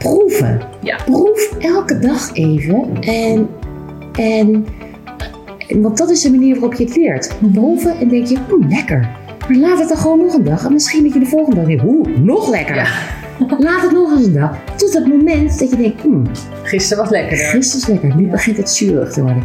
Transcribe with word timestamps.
proeven. 0.00 0.60
Ja. 0.82 0.98
Proef 1.04 1.50
elke 1.58 1.98
dag 1.98 2.34
even. 2.34 2.88
En, 3.00 3.48
en, 4.12 4.66
want 5.80 5.98
dat 5.98 6.10
is 6.10 6.20
de 6.20 6.30
manier 6.30 6.54
waarop 6.54 6.74
je 6.74 6.84
het 6.84 6.96
leert. 6.96 7.34
Proeven 7.52 7.98
en 7.98 8.08
denk 8.08 8.26
je, 8.26 8.38
oeh, 8.52 8.68
lekker. 8.68 9.08
Maar 9.48 9.56
laat 9.58 9.78
het 9.78 9.88
dan 9.88 9.96
gewoon 9.96 10.18
nog 10.18 10.34
een 10.34 10.44
dag. 10.44 10.64
En 10.64 10.72
misschien 10.72 11.02
dat 11.02 11.12
je 11.12 11.18
de 11.18 11.26
volgende 11.26 11.56
dag 11.56 11.66
denkt, 11.66 11.84
oeh, 11.84 12.18
nog 12.18 12.50
lekker. 12.50 12.74
Ja. 12.74 12.88
Laat 13.58 13.82
het 13.82 13.92
nog 13.92 14.16
eens 14.16 14.26
een 14.26 14.32
dag. 14.32 14.58
Tot 14.76 14.94
het 14.94 15.06
moment 15.06 15.58
dat 15.58 15.70
je 15.70 15.76
denkt, 15.76 16.02
hmm, 16.02 16.26
Gisteren 16.62 17.02
was 17.02 17.12
lekkerder. 17.12 17.46
gisteren 17.46 17.80
is 17.80 18.02
lekker. 18.02 18.20
Nu 18.20 18.26
begint 18.26 18.56
het 18.56 18.70
zuurig 18.70 19.12
te 19.12 19.22
worden. 19.22 19.44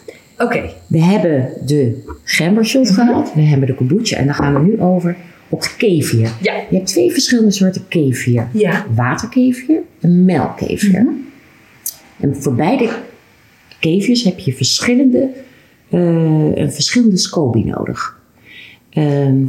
Oké. 0.43 0.69
We 0.87 1.01
hebben 1.03 1.49
de 1.65 2.03
gembershot 2.23 2.83
Mhm. 2.89 2.93
gehad. 2.93 3.33
We 3.33 3.41
hebben 3.41 3.67
de 3.67 3.75
kombucha. 3.75 4.15
En 4.17 4.25
dan 4.25 4.35
gaan 4.35 4.53
we 4.53 4.59
nu 4.69 4.81
over 4.81 5.15
op 5.49 5.61
de 5.61 5.69
kefir. 5.77 6.31
Ja. 6.41 6.53
Je 6.69 6.75
hebt 6.75 6.87
twee 6.87 7.11
verschillende 7.11 7.51
soorten 7.51 7.87
kefir. 7.87 8.47
Ja. 8.53 8.85
Waterkefir 8.95 9.79
en 10.01 10.25
melkkefir. 10.25 11.01
Mhm. 11.03 11.13
En 12.19 12.35
voor 12.35 12.55
beide 12.55 12.89
kefirs 13.79 14.23
heb 14.23 14.39
je 14.39 14.53
verschillende, 14.53 15.29
eh, 15.89 16.55
een 16.55 16.71
verschillende 16.71 17.17
SCOBY 17.17 17.63
nodig. 17.63 18.19
Ehm, 18.89 19.45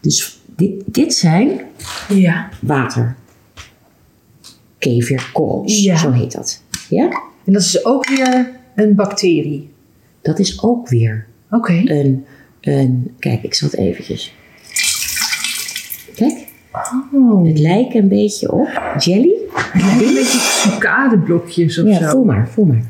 dus 0.00 0.40
dit, 0.56 0.72
dit 0.86 1.14
zijn 1.14 1.60
Ja. 2.08 2.48
waterkefirkorrels. 4.78 5.82
Ja. 5.82 5.96
Zo 5.96 6.12
heet 6.12 6.32
dat. 6.32 6.62
Ja? 6.88 7.04
En 7.44 7.52
dat 7.52 7.62
is 7.62 7.84
ook 7.84 8.08
weer 8.08 8.50
een 8.74 8.94
bacterie. 8.94 9.68
Dat 10.26 10.38
is 10.38 10.62
ook 10.62 10.88
weer 10.88 11.26
Oké. 11.50 11.72
een, 11.84 12.24
een... 12.60 13.14
Kijk, 13.18 13.42
ik 13.42 13.54
zal 13.54 13.68
het 13.70 13.78
eventjes... 13.78 14.34
Kijk, 16.16 16.44
Oh. 17.12 17.46
het 17.46 17.58
lijkt 17.58 17.94
een 17.94 18.08
beetje 18.08 18.52
op 18.52 18.68
jelly. 18.98 19.32
Het 19.54 19.82
lijkt 19.82 20.00
een 20.08 20.14
beetje 20.14 20.38
op 20.38 20.72
sucadeblokjes 20.72 21.78
of 21.78 21.86
Ja, 21.88 21.98
zo. 21.98 22.08
voel 22.10 22.24
maar, 22.24 22.48
voel 22.48 22.64
maar. 22.64 22.82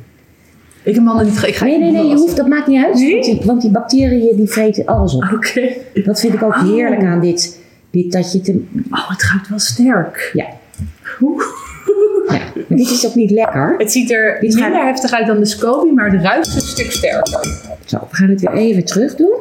Ik 0.83 0.95
heb 0.95 1.05
mannen 1.05 1.27
niet 1.27 1.43
ik 1.47 1.55
ga 1.57 1.65
Nee, 1.65 1.79
nee, 1.79 1.91
nee, 1.93 2.07
je 2.09 2.15
hoeft, 2.17 2.37
dat 2.37 2.49
maakt 2.49 2.67
niet 2.67 2.85
uit. 2.85 2.95
Nee? 2.95 3.13
Want, 3.13 3.25
die, 3.25 3.41
want 3.45 3.61
die 3.61 3.71
bacteriën 3.71 4.37
die 4.37 4.49
vreten 4.49 4.87
alles 4.87 5.15
op. 5.15 5.23
Oké. 5.35 5.69
Dat 6.05 6.21
vind 6.21 6.35
ik 6.35 6.43
ook 6.43 6.55
Oh. 6.55 6.63
heerlijk 6.63 7.03
aan 7.03 7.21
dit, 7.21 7.61
dit 7.91 8.13
dat 8.13 8.33
je 8.33 8.41
te... 8.41 8.65
Oh, 8.91 9.11
het 9.11 9.23
ruikt 9.23 9.49
wel 9.49 9.59
sterk. 9.59 10.31
Ja, 10.33 10.47
Oeh. 11.21 11.43
Dit 12.69 12.91
is 12.91 13.07
ook 13.07 13.15
niet 13.15 13.31
lekker. 13.31 13.75
Het 13.79 13.93
ziet 13.93 14.11
er 14.11 14.41
Dit 14.41 14.55
minder 14.55 14.73
gaat- 14.73 14.83
heftig 14.87 15.11
uit 15.13 15.27
dan 15.27 15.39
de 15.39 15.47
SCOBY, 15.47 15.91
maar 15.91 16.11
het 16.11 16.23
ruikt 16.23 16.47
een 16.55 16.61
stuk 16.61 16.91
sterker. 16.93 17.47
Zo, 17.85 17.99
we 18.11 18.17
gaan 18.17 18.29
het 18.29 18.41
weer 18.41 18.53
even 18.53 18.85
terug 18.85 19.15
doen. 19.15 19.35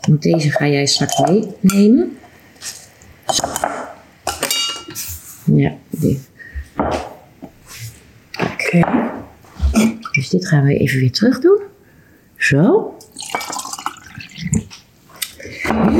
Want 0.00 0.22
deze 0.22 0.50
ga 0.50 0.66
jij 0.66 0.86
straks 0.86 1.20
meenemen. 1.60 2.16
Zo. 3.26 3.46
Ja, 5.44 5.72
dit. 5.90 6.18
Oké. 8.40 8.82
Dus 10.12 10.28
dit 10.28 10.46
gaan 10.48 10.64
we 10.64 10.76
even 10.76 11.00
weer 11.00 11.12
terug 11.12 11.40
doen. 11.40 11.60
Zo. 12.36 12.94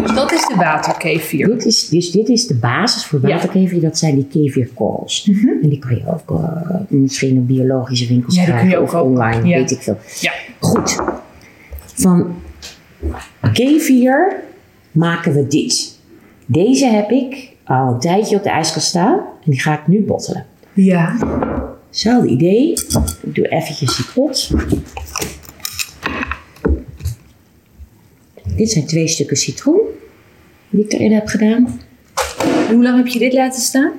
Dus 0.03 0.12
dat 0.15 0.30
is 0.41 0.47
de 0.49 0.55
waterkefir. 0.56 1.47
Dit 1.49 1.65
is, 1.65 1.89
dus 1.89 2.11
dit 2.11 2.28
is 2.28 2.47
de 2.47 2.55
basis 2.55 3.05
voor 3.05 3.21
Ja. 3.23 3.28
Waterkefir. 3.28 3.81
Dat 3.81 3.99
zijn 3.99 4.15
die 4.15 4.27
kefirkorrels. 4.27 5.31
En 5.62 5.69
die 5.69 5.78
kan 5.78 5.97
je 5.97 6.03
ook 6.06 6.41
eh, 6.41 6.77
misschien 6.89 7.28
in 7.37 7.47
biologische 7.47 8.06
winkels 8.09 8.34
Ja, 8.34 8.45
die 8.45 8.55
kun 8.55 8.62
je 8.62 8.69
krijgen 8.69 8.89
ook 8.89 8.95
of 8.95 9.01
kopen. 9.01 9.11
online, 9.11 9.49
Ja. 9.49 9.56
weet 9.59 9.71
ik 9.71 9.81
veel. 9.83 9.99
Ja. 10.21 10.33
Goed. 10.59 10.97
Van 11.95 12.34
kefir 13.53 14.37
maken 14.93 15.33
we 15.34 15.47
dit. 15.47 15.99
Deze 16.47 16.87
heb 16.87 17.11
ik 17.11 17.53
al 17.65 17.93
een 17.93 18.01
tijdje 18.01 18.37
op 18.37 18.43
de 18.43 18.51
ijskast 18.51 18.87
staan. 18.87 19.19
En 19.19 19.51
die 19.51 19.61
ga 19.61 19.72
ik 19.81 19.87
nu 19.87 20.01
bottelen. 20.03 20.47
Ja. 20.72 21.17
Hetzelfde 21.89 22.28
idee. 22.28 22.71
Ik 23.22 23.34
doe 23.34 23.49
eventjes 23.49 23.97
die 23.97 24.07
pot. 24.15 24.51
Dit 28.57 28.71
zijn 28.71 28.87
twee 28.87 29.09
stukken 29.09 29.37
citroen 29.37 29.81
die 30.70 30.84
ik 30.84 30.92
erin 30.92 31.12
heb 31.12 31.26
gedaan. 31.26 31.81
Hoe 32.70 32.82
lang 32.82 32.97
heb 32.97 33.06
je 33.06 33.19
dit 33.19 33.32
laten 33.32 33.60
staan? 33.60 33.92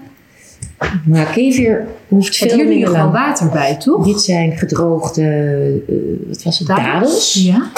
Maar 1.06 1.26
kefir 1.26 1.88
hoeft 2.08 2.36
veel 2.36 2.58
minder 2.58 2.88
gewoon 2.88 2.92
lang. 3.02 3.12
water 3.12 3.50
bij, 3.50 3.78
toch? 3.78 4.06
Dit 4.06 4.22
zijn 4.22 4.58
gedroogde, 4.58 5.24
eh, 5.88 5.96
wat 6.28 6.44
was 6.44 6.60
het, 6.60 6.68
dadels. 6.68 7.34
Ja. 7.34 7.72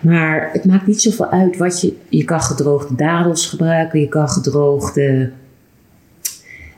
Maar 0.00 0.50
het 0.52 0.64
maakt 0.64 0.86
niet 0.86 1.02
zoveel 1.02 1.30
uit 1.30 1.56
wat 1.56 1.80
je... 1.80 1.94
Je 2.08 2.24
kan 2.24 2.40
gedroogde 2.40 2.94
dadels 2.94 3.46
gebruiken. 3.46 4.00
Je 4.00 4.08
kan 4.08 4.28
gedroogde 4.28 5.30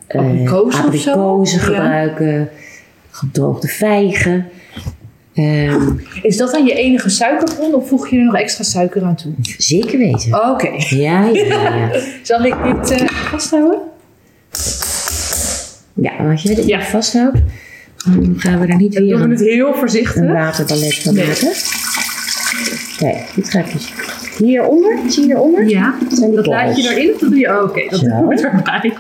eh, 0.07 0.21
Abrikozen 0.21 0.85
of 0.89 0.97
zo? 0.97 1.11
abrikozen 1.11 1.59
Ja. 1.59 1.65
gebruiken. 1.65 2.49
Gedroogde 3.11 3.69
vijgen. 3.69 4.47
Ehm, 5.39 5.89
Is 6.23 6.37
dat 6.37 6.51
dan 6.51 6.65
je 6.65 6.73
enige 6.75 7.09
suikerbron 7.09 7.75
of 7.75 7.89
voeg 7.89 8.09
je 8.09 8.19
er 8.19 8.25
nog 8.25 8.35
extra 8.37 8.65
suiker 8.65 9.03
aan 9.05 9.17
toe? 9.17 9.33
zeker 9.59 9.99
weten. 9.99 10.51
Oké. 10.51 10.69
Ja, 10.89 11.27
ja, 11.27 11.45
ja. 11.45 11.75
ja. 11.77 12.01
Zal 12.23 12.45
ik 12.45 12.55
dit 12.65 12.91
eh, 12.91 13.07
vasthouden? 13.09 13.79
Ja, 15.95 16.13
als 16.31 16.43
jij 16.43 16.55
dit 16.55 16.67
Ja. 16.67 16.83
vasthoudt, 16.83 17.39
dan 18.05 18.35
gaan 18.39 18.61
we 18.61 18.67
er 18.67 18.77
niet 18.77 18.93
Dan 18.93 19.03
weer 19.03 19.11
doen 19.13 19.21
we 19.21 19.25
een, 19.25 19.31
het 19.31 19.41
heel 19.49 19.69
een 19.69 19.75
voorzichtig. 19.75 20.33
waterballet 20.33 20.95
van 20.99 21.15
Nee. 21.15 21.27
maken. 21.27 21.53
Kijk, 22.99 23.27
dit 23.35 23.51
ga 23.51 23.59
ik 23.59 23.73
dus 23.73 23.93
hieronder. 24.39 24.99
Zie 25.09 25.21
je 25.23 25.27
hieronder? 25.27 25.69
Ja. 25.69 25.95
Dat 26.35 26.47
laat 26.47 26.77
je 26.77 26.91
erin 26.91 27.15
of 27.15 27.21
dat 27.21 27.31
doe 27.31 27.39
je... 27.39 27.49
oh, 27.49 27.63
Oké, 27.63 27.81
dat 27.91 28.03
erbij. 28.03 28.93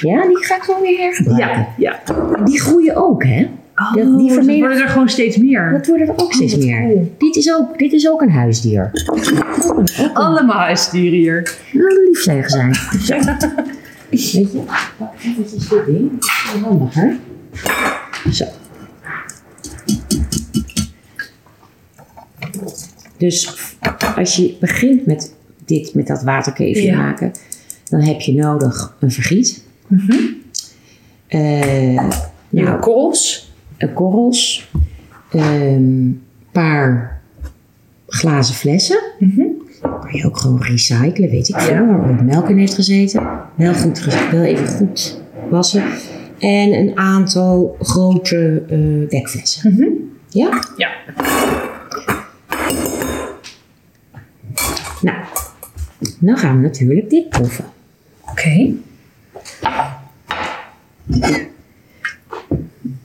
Ja, 0.00 0.26
die 0.26 0.44
ga 0.44 0.56
ik 0.56 0.62
gewoon 0.62 0.80
weer 0.80 0.98
hergebruiken. 0.98 1.46
Ja, 1.48 1.68
ja. 1.76 2.00
Die 2.44 2.60
groeien 2.60 2.96
ook, 2.96 3.24
hè? 3.24 3.48
Oh, 3.80 3.94
Dat- 3.94 4.18
die 4.46 4.58
worden 4.60 4.82
er 4.82 4.88
gewoon 4.88 5.08
steeds 5.08 5.36
meer. 5.36 5.70
Dat 5.72 5.86
worden 5.86 6.06
er 6.08 6.14
ook 6.22 6.32
steeds 6.32 6.54
wat 6.54 6.64
meer. 6.64 6.80
cool. 6.80 7.14
Dit, 7.18 7.36
is 7.36 7.52
ook, 7.54 7.78
dit 7.78 7.92
is 7.92 8.08
ook 8.08 8.20
een 8.20 8.30
huisdier. 8.30 8.90
Ook 9.06 9.24
een, 9.26 9.44
ook 9.70 9.78
een, 9.78 10.14
Allemaal 10.14 10.58
huisdieren 10.58 11.18
hier. 11.18 11.56
nou, 11.72 12.04
lief 12.08 12.22
tegen 12.22 12.50
zijn. 12.50 12.74
Weet 14.10 14.30
je, 14.30 14.46
pak 14.98 15.12
eventjes 15.24 15.68
dit 15.68 15.86
ding. 15.86 16.10
Is 16.18 16.60
handiger. 16.62 17.16
Zo. 18.32 18.44
Dus 23.16 23.54
als 24.16 24.36
je 24.36 24.56
begint 24.60 25.06
met 25.06 25.34
dit, 25.64 25.94
met 25.94 26.06
dat 26.06 26.22
waterkefir 26.22 26.82
Ja. 26.82 26.96
maken, 26.96 27.32
dan 27.88 28.00
heb 28.00 28.20
je 28.20 28.34
nodig 28.34 28.96
een 29.00 29.10
vergiet. 29.10 29.64
Eh, 31.26 31.94
Ja, 31.94 32.62
nou, 32.62 32.80
korrels. 32.80 33.49
Eh, 33.80 33.94
korrels, 33.94 34.70
een 35.30 36.22
paar 36.52 37.20
glazen 38.06 38.54
flessen. 38.54 39.00
Kan 39.80 40.10
je 40.12 40.26
ook 40.26 40.36
gewoon 40.38 40.62
recyclen, 40.62 41.30
weet 41.30 41.48
ik 41.48 41.58
veel, 41.60 41.74
Ja. 41.74 41.86
waar 41.86 42.10
ook 42.10 42.22
melk 42.22 42.48
in 42.48 42.58
heeft 42.58 42.74
gezeten. 42.74 43.28
Wel, 43.54 43.74
goed, 43.74 44.04
wel 44.30 44.42
even 44.42 44.66
goed 44.68 45.20
wassen. 45.50 45.82
En 46.38 46.72
een 46.72 46.96
aantal 46.98 47.76
grote 47.80 48.62
eh 48.68 49.08
dekflessen. 49.10 50.10
Ja? 50.28 50.62
Ja. 50.76 50.90
Nou, 55.02 55.18
dan 56.18 56.36
gaan 56.36 56.56
we 56.56 56.62
natuurlijk 56.62 57.10
dit 57.10 57.28
proeven. 57.28 57.64
Oké. 58.30 58.72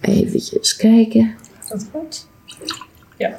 Eventjes 0.07 0.75
kijken. 0.75 1.33
Dat 1.69 1.85
goed? 1.91 2.27
Ja. 3.17 3.37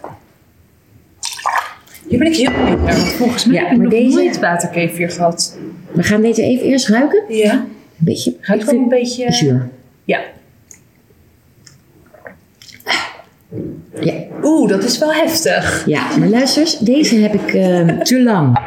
Hier 2.09 2.19
ben 2.19 2.27
ik 2.27 2.37
heel 2.37 2.51
benieuwd 2.53 2.81
naar, 2.83 2.97
want 2.97 3.09
volgens 3.09 3.45
mij 3.45 3.55
Ja, 3.57 3.63
heb 3.63 3.73
ik 3.73 3.79
nog 3.83 3.91
deze- 3.93 4.17
nooit 4.17 4.39
waterkefir 4.41 5.11
gehad. 5.11 5.59
We 5.93 6.03
gaan 6.03 6.21
deze 6.23 6.43
even 6.43 6.67
eerst 6.67 6.89
ruiken. 6.89 7.23
Ja. 7.29 7.53
Een 7.53 7.65
beetje. 8.05 8.37
Ruikt 8.41 8.63
ik 8.65 8.71
wel 8.71 8.79
een 8.81 8.89
beetje... 8.89 9.33
zuur. 9.33 9.69
Ja. 10.05 10.21
Ja. 14.01 14.15
Oeh, 14.43 14.69
dat 14.69 14.85
is 14.85 14.99
wel 14.99 15.13
heftig. 15.13 15.83
Ja, 15.87 16.17
maar 16.17 16.29
luister 16.29 16.75
deze 16.81 17.17
heb 17.17 17.35
ik 17.35 17.55
ehm, 17.55 17.99
te 18.03 18.23
lang 18.23 18.59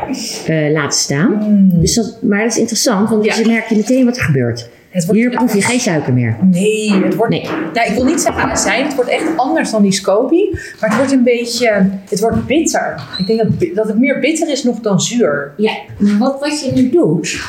eh, 0.47 0.71
laten 0.71 0.99
staan. 0.99 1.37
Dus 1.73 1.93
dat, 1.93 2.17
maar 2.21 2.39
dat 2.43 2.51
is 2.51 2.57
interessant, 2.57 3.09
want 3.09 3.25
Ja. 3.25 3.35
dan 3.35 3.47
merk 3.47 3.65
je 3.69 3.75
meteen 3.75 4.05
wat 4.05 4.17
er 4.17 4.23
gebeurt. 4.23 4.69
Hier 5.11 5.29
proef 5.29 5.53
je 5.53 5.61
geen 5.61 5.79
suiker 5.79 6.13
meer. 6.13 6.37
Nee, 6.41 6.93
het 7.03 7.15
wordt... 7.15 7.31
Nee. 7.31 7.47
Nou, 7.73 7.87
ik 7.89 7.93
wil 7.93 8.03
niet 8.03 8.21
zeggen 8.21 8.43
azijn. 8.43 8.85
Het 8.85 8.95
wordt 8.95 9.09
echt 9.09 9.37
anders 9.37 9.71
dan 9.71 9.81
die 9.81 9.91
Scoby. 9.91 10.49
Maar 10.79 10.89
het 10.89 10.95
wordt 10.95 11.11
een 11.11 11.23
beetje... 11.23 11.89
Het 12.09 12.19
wordt 12.19 12.45
bitter. 12.45 13.01
Ik 13.17 13.27
denk 13.27 13.39
dat, 13.39 13.75
dat 13.75 13.87
het 13.87 13.99
meer 13.99 14.19
bitter 14.19 14.49
is 14.49 14.63
nog 14.63 14.79
dan 14.79 15.01
zuur. 15.01 15.53
Ja, 15.57 15.73
maar 15.97 16.17
wat, 16.17 16.39
wat 16.39 16.61
je 16.61 16.71
nu 16.71 16.89
doet, 16.89 17.41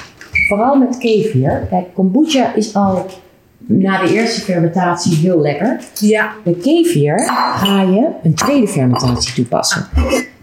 vooral 0.48 0.76
met 0.76 0.98
kefir. 0.98 1.66
Kijk, 1.70 1.94
kombucha 1.94 2.54
is 2.54 2.74
al 2.74 3.06
na 3.58 4.02
de 4.02 4.14
eerste 4.14 4.40
fermentatie 4.40 5.16
heel 5.16 5.40
lekker. 5.40 5.80
Ja. 5.94 6.32
Bij 6.44 6.54
kefir 6.62 7.18
ga 7.56 7.82
je 7.82 8.08
een 8.22 8.34
tweede 8.34 8.68
fermentatie 8.68 9.34
toepassen. 9.34 9.88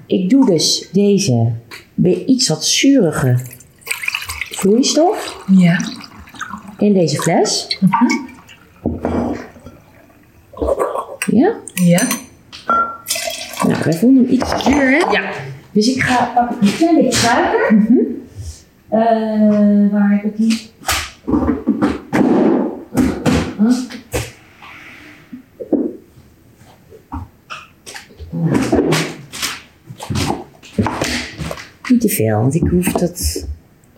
Ik 0.05 0.29
doe 0.29 0.45
dus 0.45 0.89
deze 0.91 1.51
bij 1.93 2.23
iets 2.25 2.47
wat 2.47 2.65
zurige 2.65 3.37
vloeistof 4.51 5.45
Ja. 5.57 5.79
In 6.77 6.93
deze 6.93 7.21
fles. 7.21 7.79
Ja? 11.31 11.55
Ja. 11.73 12.01
Nou, 13.67 13.83
wij 13.83 13.93
vonden 13.93 14.23
hem 14.23 14.33
iets 14.33 14.63
zuur, 14.63 14.89
hè? 14.89 15.11
Ja. 15.11 15.31
Dus 15.71 15.87
ik 15.95 16.01
ga 16.01 16.31
pakken 16.35 16.67
een 16.67 16.75
klein 16.75 16.95
beetje 16.95 17.19
suiker. 17.19 17.85
Eh, 18.89 19.91
waar 19.91 20.09
heb 20.09 20.23
ik 20.23 20.37
die? 20.37 20.69
Huh? 23.57 23.77
Niet 31.89 32.01
te 32.01 32.09
veel, 32.09 32.39
want 32.39 32.55
ik 32.55 32.67
hoef 32.67 32.91
dat 32.91 33.47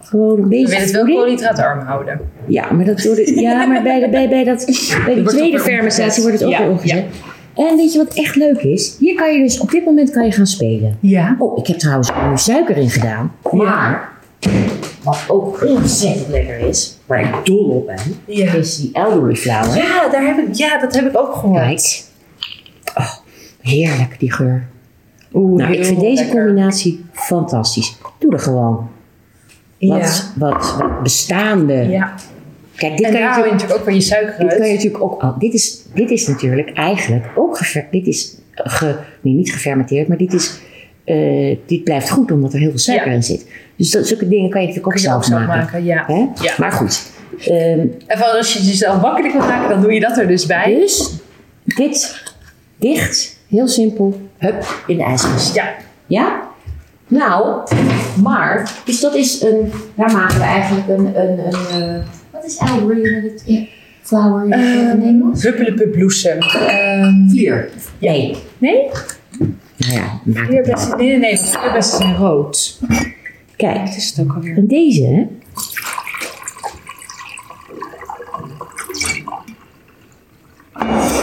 gewoon 0.10 0.38
een 0.42 0.48
willen 0.50 0.72
het 0.72 0.92
wel 0.92 1.06
koolhydraatarm 1.06 1.80
houden. 1.80 2.20
Ja, 2.48 2.72
maar, 2.72 2.86
dat 2.86 3.02
door 3.02 3.16
de, 3.16 3.42
ja, 3.42 3.66
maar 3.70 3.84
bij, 3.84 4.00
de, 4.00 4.10
bij, 4.10 4.30
bij, 4.30 4.44
dat, 4.44 4.66
bij 5.06 5.16
de 5.16 5.24
tweede 5.24 5.60
fermentatie 5.60 6.22
wordt 6.24 6.38
het 6.40 6.48
ook 6.48 6.54
Ja, 6.54 6.60
weer 6.60 6.70
omgezet. 6.70 7.06
En 7.56 7.76
weet 7.78 7.94
je 7.94 7.98
wat 7.98 8.14
echt 8.14 8.36
leuk 8.36 8.62
is? 8.62 8.96
Hier 9.00 9.16
kan 9.16 9.34
je 9.34 9.40
dus 9.44 9.60
op 9.60 9.72
dit 9.72 9.86
moment 9.86 10.12
kan 10.12 10.26
je 10.26 10.32
gaan 10.32 10.48
spelen. 10.48 10.98
Ja. 11.00 11.36
Oh, 11.40 11.58
ik 11.58 11.68
heb 11.68 11.78
trouwens 11.78 12.12
nu 12.30 12.38
suiker 12.38 12.78
in 12.78 12.90
gedaan. 12.90 13.32
Maar, 13.52 14.10
wat 15.04 15.24
ook 15.28 15.66
ontzettend 15.68 16.28
lekker 16.28 16.60
is, 16.60 16.98
waar 17.06 17.20
ik 17.22 17.46
dol 17.46 17.70
op 17.70 17.86
ben, 17.86 17.98
Ja. 18.26 18.54
is 18.54 18.78
die 18.78 18.90
elderly 18.94 19.36
flower. 19.36 19.76
Ja, 19.76 20.10
daar 20.12 20.26
heb 20.26 20.38
ik, 20.38 20.54
ja, 20.56 20.80
dat 20.80 20.96
heb 20.96 21.06
ik 21.08 21.18
ook 21.18 21.34
gehoord. 21.36 21.60
Kijk. 21.62 22.04
Oh, 22.96 23.14
heerlijk 23.62 24.20
die 24.20 24.32
geur. 24.32 24.68
Oeh, 25.34 25.62
Nou, 25.62 25.74
ik 25.74 25.86
vind 25.86 26.00
deze 26.00 26.24
lekker. 26.24 26.46
combinatie 26.46 27.06
fantastisch. 27.14 27.98
Doe 28.20 28.34
er 28.34 28.40
gewoon. 28.40 28.90
Wat, 29.80 30.32
wat, 30.36 30.76
wat 30.80 31.04
bestaande. 31.04 31.74
Ja. 31.74 32.14
Kijk, 32.76 32.98
dit 32.98 33.06
En 33.06 33.12
kan 33.12 33.22
je 33.22 33.28
natuurlijk 33.28 33.52
natuurlijk 33.54 33.80
ook 33.80 33.86
van 33.86 33.94
je 33.94 34.02
suiker 34.02 34.40
Dit 34.50 34.58
kan 34.58 34.68
je 34.68 34.74
natuurlijk 34.76 35.04
ook 35.04 35.22
al. 35.22 35.36
Dit 35.40 35.54
is, 35.54 35.82
dit 35.94 36.10
is 36.12 36.28
natuurlijk 36.28 36.74
eigenlijk 36.74 37.26
ook 37.36 37.58
gefer, 37.58 37.88
Dit 37.92 38.08
is 38.08 38.38
ge, 38.54 38.96
nee, 39.22 39.34
niet 39.34 39.52
gefermenteerd, 39.52 40.08
maar 40.08 40.18
dit 40.18 40.34
is. 40.34 40.60
eh, 41.04 41.58
dit 41.66 41.84
blijft 41.84 42.10
goed 42.10 42.32
omdat 42.32 42.54
er 42.54 42.60
heel 42.60 42.70
veel 42.70 42.80
suiker 42.80 43.08
Ja. 43.08 43.14
in 43.14 43.24
zit. 43.24 43.46
Dus 43.76 43.92
dat, 43.92 44.08
zulke 44.08 44.28
dingen 44.28 44.50
kan 44.50 44.62
je 44.62 44.68
natuurlijk 44.68 44.94
ook 44.96 45.02
zelf 45.02 45.30
maken. 45.30 45.48
maken, 45.48 45.84
ja. 45.84 46.06
Ja. 46.42 46.54
Maar 46.58 46.72
goed. 46.72 47.02
ehm, 47.40 47.80
En 48.08 48.18
van 48.18 48.32
als 48.38 48.54
je 48.54 48.60
het 48.60 48.68
jezelf 48.68 49.02
makkelijk 49.02 49.34
wil 49.34 49.42
maken, 49.46 49.70
dan 49.70 49.82
doe 49.82 49.94
je 49.94 50.00
dat 50.00 50.18
er 50.18 50.28
dus 50.28 50.46
bij. 50.46 50.76
dus 50.76 51.10
dit 51.66 52.24
dicht, 52.76 53.38
heel 53.50 53.68
simpel, 53.68 54.22
hup, 54.38 54.84
in 54.88 54.98
de 54.98 55.04
ijskast. 55.04 55.56
Ja. 55.56 55.74
Ja? 56.08 56.49
Nou, 57.10 57.68
maar, 58.24 58.72
dus 58.86 59.00
dat 59.00 59.16
is 59.16 59.42
een, 59.42 59.72
daar 59.96 60.12
maken 60.12 60.38
we 60.38 60.44
eigenlijk 60.44 60.88
een, 60.88 61.06
een, 61.22 61.40
een 61.46 61.98
eh, 61.98 62.04
wat 62.32 62.46
is 62.46 62.58
elderly 62.58 63.04
in 63.04 63.24
het 63.24 63.44
ja, 63.46 63.62
flower 64.02 64.44
in 64.46 64.52
het 64.52 64.62
Ehm, 64.90 64.98
Nederlands? 65.00 65.44
Huppelepup-bloesem. 65.44 66.38
Ehm, 66.40 67.30
Vlier. 67.30 67.70
Nee. 68.00 68.36
nee? 68.58 68.90
Nou 69.76 69.94
ja, 69.94 70.22
Vlierbessen, 70.46 70.98
nee, 70.98 71.08
nee, 71.08 71.18
nee. 71.20 71.38
Vlierbessen 71.38 71.98
zijn 71.98 72.16
rood. 72.16 72.80
Kijk, 73.56 73.78
Wat 73.86 73.96
is 73.96 74.10
het 74.16 74.26
ook 74.28 74.36
alweer? 74.36 74.58
en 74.58 74.68
deze, 74.68 75.04
hè? 75.04 75.26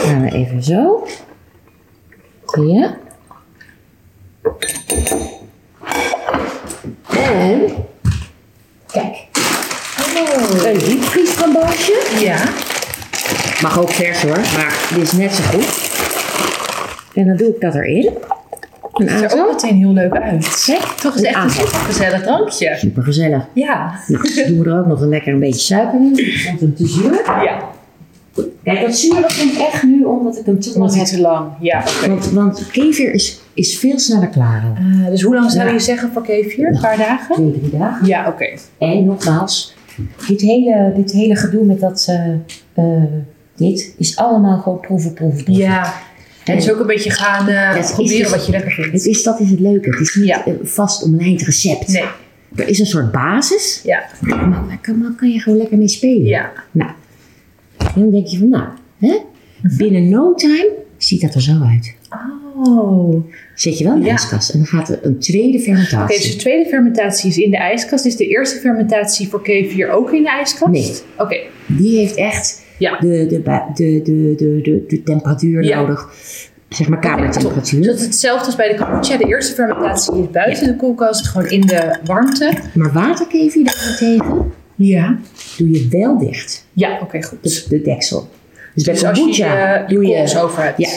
Gaan 0.05 0.23
we 0.23 0.31
even 0.33 0.63
zo. 0.63 1.07
Ja. 2.67 2.97
En, 7.39 7.61
kijk, 8.93 9.17
een 10.65 10.79
diepvriesframboosje. 10.79 12.07
Ja. 12.21 12.37
Mag 13.63 13.79
ook 13.81 13.91
vers 13.91 14.23
hoor, 14.23 14.37
maar 14.39 14.75
dit 14.95 15.03
is 15.03 15.13
net 15.13 15.35
zo 15.35 15.43
goed. 15.43 15.91
En 17.15 17.27
dan 17.27 17.37
doe 17.37 17.49
ik 17.49 17.61
dat 17.61 17.75
erin. 17.75 18.11
Het 18.93 19.11
ziet 19.11 19.33
er 19.33 19.39
ook 19.41 19.53
meteen 19.53 19.77
heel 19.77 19.93
leuk 19.93 20.13
uit. 20.13 20.63
Kijk, 20.67 20.81
Toch 20.83 21.15
is 21.15 21.21
een 21.21 21.27
echt 21.27 21.37
een 21.37 21.41
aantal. 21.43 21.67
super 21.67 21.79
gezellig 21.81 22.23
drankje. 22.23 22.75
Super 22.77 23.03
gezellig. 23.03 23.47
Ja. 23.53 24.01
Nou, 24.07 24.23
doen 24.47 24.59
we 24.63 24.71
er 24.71 24.79
ook 24.79 24.87
nog 24.87 25.01
een 25.01 25.09
lekker 25.09 25.33
een 25.33 25.41
beetje 25.41 25.61
suiker 25.61 26.01
in. 26.01 26.33
Vond 26.47 26.61
hem 26.61 26.75
te 26.75 26.87
zuur. 26.87 27.23
Ja. 27.25 27.59
Kijk, 28.65 28.81
dat 28.81 28.97
zuur 28.97 29.15
dat 29.21 29.39
komt 29.39 29.59
echt 29.59 29.83
nu 29.83 30.05
omdat 30.05 30.39
ik 30.39 30.47
hem 30.47 30.61
te 30.61 30.79
lang 30.79 30.91
heb. 30.91 31.01
het 31.01 31.09
te 31.09 31.21
lang. 31.21 31.51
Ja, 31.61 31.85
oké. 31.99 32.09
Want, 32.09 32.31
want 32.31 32.67
kefir 32.73 33.13
is, 33.13 33.41
is 33.55 33.79
veel 33.79 33.99
sneller 33.99 34.29
klaar. 34.29 34.65
Eh, 34.77 35.07
dus 35.11 35.23
hoe 35.23 35.35
lang 35.35 35.51
zou 35.51 35.67
Ja. 35.67 35.73
je 35.73 35.81
zeggen 35.81 36.11
voor 36.13 36.23
kefir? 36.23 36.67
Een 36.75 36.81
paar 36.81 36.97
dagen? 36.97 37.35
Twee, 37.35 37.53
drie 37.61 37.79
dagen. 37.79 38.07
Ja, 38.07 38.29
oké. 38.29 38.49
En 38.79 39.05
nogmaals, 39.05 39.75
dit 40.27 40.41
hele, 40.41 40.93
dit 40.97 41.13
hele 41.13 41.37
gedoe 41.37 41.65
met 41.65 41.81
dat... 41.81 42.07
eh, 42.09 42.33
eh, 42.75 43.03
dit 43.57 43.95
is 43.99 44.17
allemaal 44.17 44.59
gewoon 44.59 44.81
proeven, 44.81 45.13
proeven, 45.13 45.45
proeven. 45.45 45.65
Ja. 45.65 45.95
En 46.45 46.57
dus 46.57 46.71
ook 46.73 46.81
een 46.81 46.87
beetje 46.87 47.11
gaan 47.11 47.47
Het 47.47 47.85
is 47.85 47.93
proberen 47.93 48.31
wat 48.31 48.47
je 48.47 48.53
lekker 48.53 48.71
vindt. 48.71 48.93
Het 48.93 49.07
is, 49.07 49.23
dat 49.23 49.41
is 49.41 49.51
het 49.51 49.61
leuke. 49.61 49.91
Het 49.91 50.01
is 50.01 50.15
niet 50.15 50.27
Ja. 50.27 50.47
een 50.47 50.59
vast 50.63 51.03
omlijnd 51.03 51.43
recept. 51.43 51.89
Nee. 51.89 52.05
Er 52.57 52.69
is 52.69 52.79
een 52.79 52.87
soort 52.87 53.13
basis. 53.13 53.81
Ja. 53.85 54.03
Maar 54.21 54.39
daar 54.69 54.79
kan, 54.81 55.15
kan 55.19 55.31
je 55.31 55.41
gewoon 55.41 55.59
lekker 55.59 55.79
mee 55.79 55.89
spelen. 55.89 56.25
Ja. 56.25 56.53
Nou, 56.71 56.91
en 57.97 58.03
dan 58.03 58.11
denk 58.11 58.27
je 58.27 58.39
van, 58.39 58.49
nou, 58.49 58.65
hè? 58.99 59.17
Binnen 59.77 60.09
no 60.09 60.35
time 60.35 60.69
ziet 60.97 61.21
dat 61.21 61.35
er 61.35 61.43
zo 61.43 61.53
uit. 61.71 61.95
Oh. 62.65 63.25
Zet 63.55 63.79
je 63.79 63.85
wel 63.85 63.93
in 63.95 63.99
de 64.01 64.07
Ja. 64.07 64.11
ijskast 64.13 64.51
en 64.51 64.59
dan 64.59 64.67
gaat 64.67 64.89
er 64.89 64.99
een 65.03 65.19
tweede 65.19 65.61
fermentatie. 65.61 66.17
Oké, 66.17 66.23
dus 66.23 66.33
de 66.33 66.39
tweede 66.41 66.69
fermentatie 66.69 67.31
is 67.31 67.39
in 67.39 67.51
de 67.51 67.57
ijskast. 67.57 68.05
Is 68.05 68.17
de 68.17 68.27
eerste 68.27 68.59
fermentatie 68.59 69.29
voor 69.29 69.43
kefir 69.43 69.91
ook 69.91 70.13
in 70.13 70.23
de 70.23 70.31
ijskast? 70.31 70.73
Nee. 70.73 70.93
Oké. 71.19 71.37
Die 71.67 71.99
heeft 71.99 72.15
echt 72.15 72.63
Ja. 72.79 72.99
de, 72.99 73.27
de, 73.29 73.43
de, 73.43 74.03
de, 74.03 74.35
de, 74.37 74.61
de, 74.63 74.85
de 74.89 75.03
temperatuur 75.03 75.65
Ja. 75.65 75.81
nodig. 75.81 76.15
Zeg 76.69 76.89
maar 76.89 76.99
kamertemperatuur. 76.99 77.79
Dus 77.81 77.89
dat 77.91 77.99
is 77.99 78.05
hetzelfde 78.05 78.47
als 78.47 78.57
bij 78.57 78.69
de 78.69 78.85
kombucha. 78.85 79.17
De 79.17 79.25
eerste 79.25 79.55
fermentatie 79.55 80.23
is 80.23 80.31
buiten 80.31 80.67
de 80.67 80.77
koelkast, 80.77 81.27
gewoon 81.27 81.49
in 81.49 81.61
de 81.61 81.99
warmte. 82.05 82.53
Maar 82.75 82.93
waterkefir 82.93 83.65
daarentegen 83.65 84.53
Ja. 84.77 85.19
doe 85.57 85.71
je 85.71 85.89
wel 85.91 86.19
dicht. 86.19 86.67
Ja, 86.73 86.99
oké, 87.03 87.23
goed. 87.23 87.43
Dus 87.43 87.65
de 87.65 87.83
deksel. 87.83 88.29
Dus 88.75 88.85
bij 88.85 88.95
Dus 88.95 89.05
als 89.05 89.19
je 89.19 89.23
kombucha 89.25 89.79
je 89.79 89.95
doe 89.95 90.07
je... 90.07 90.41
over 90.43 90.63
hebt. 90.63 90.79
Ja. 90.79 90.89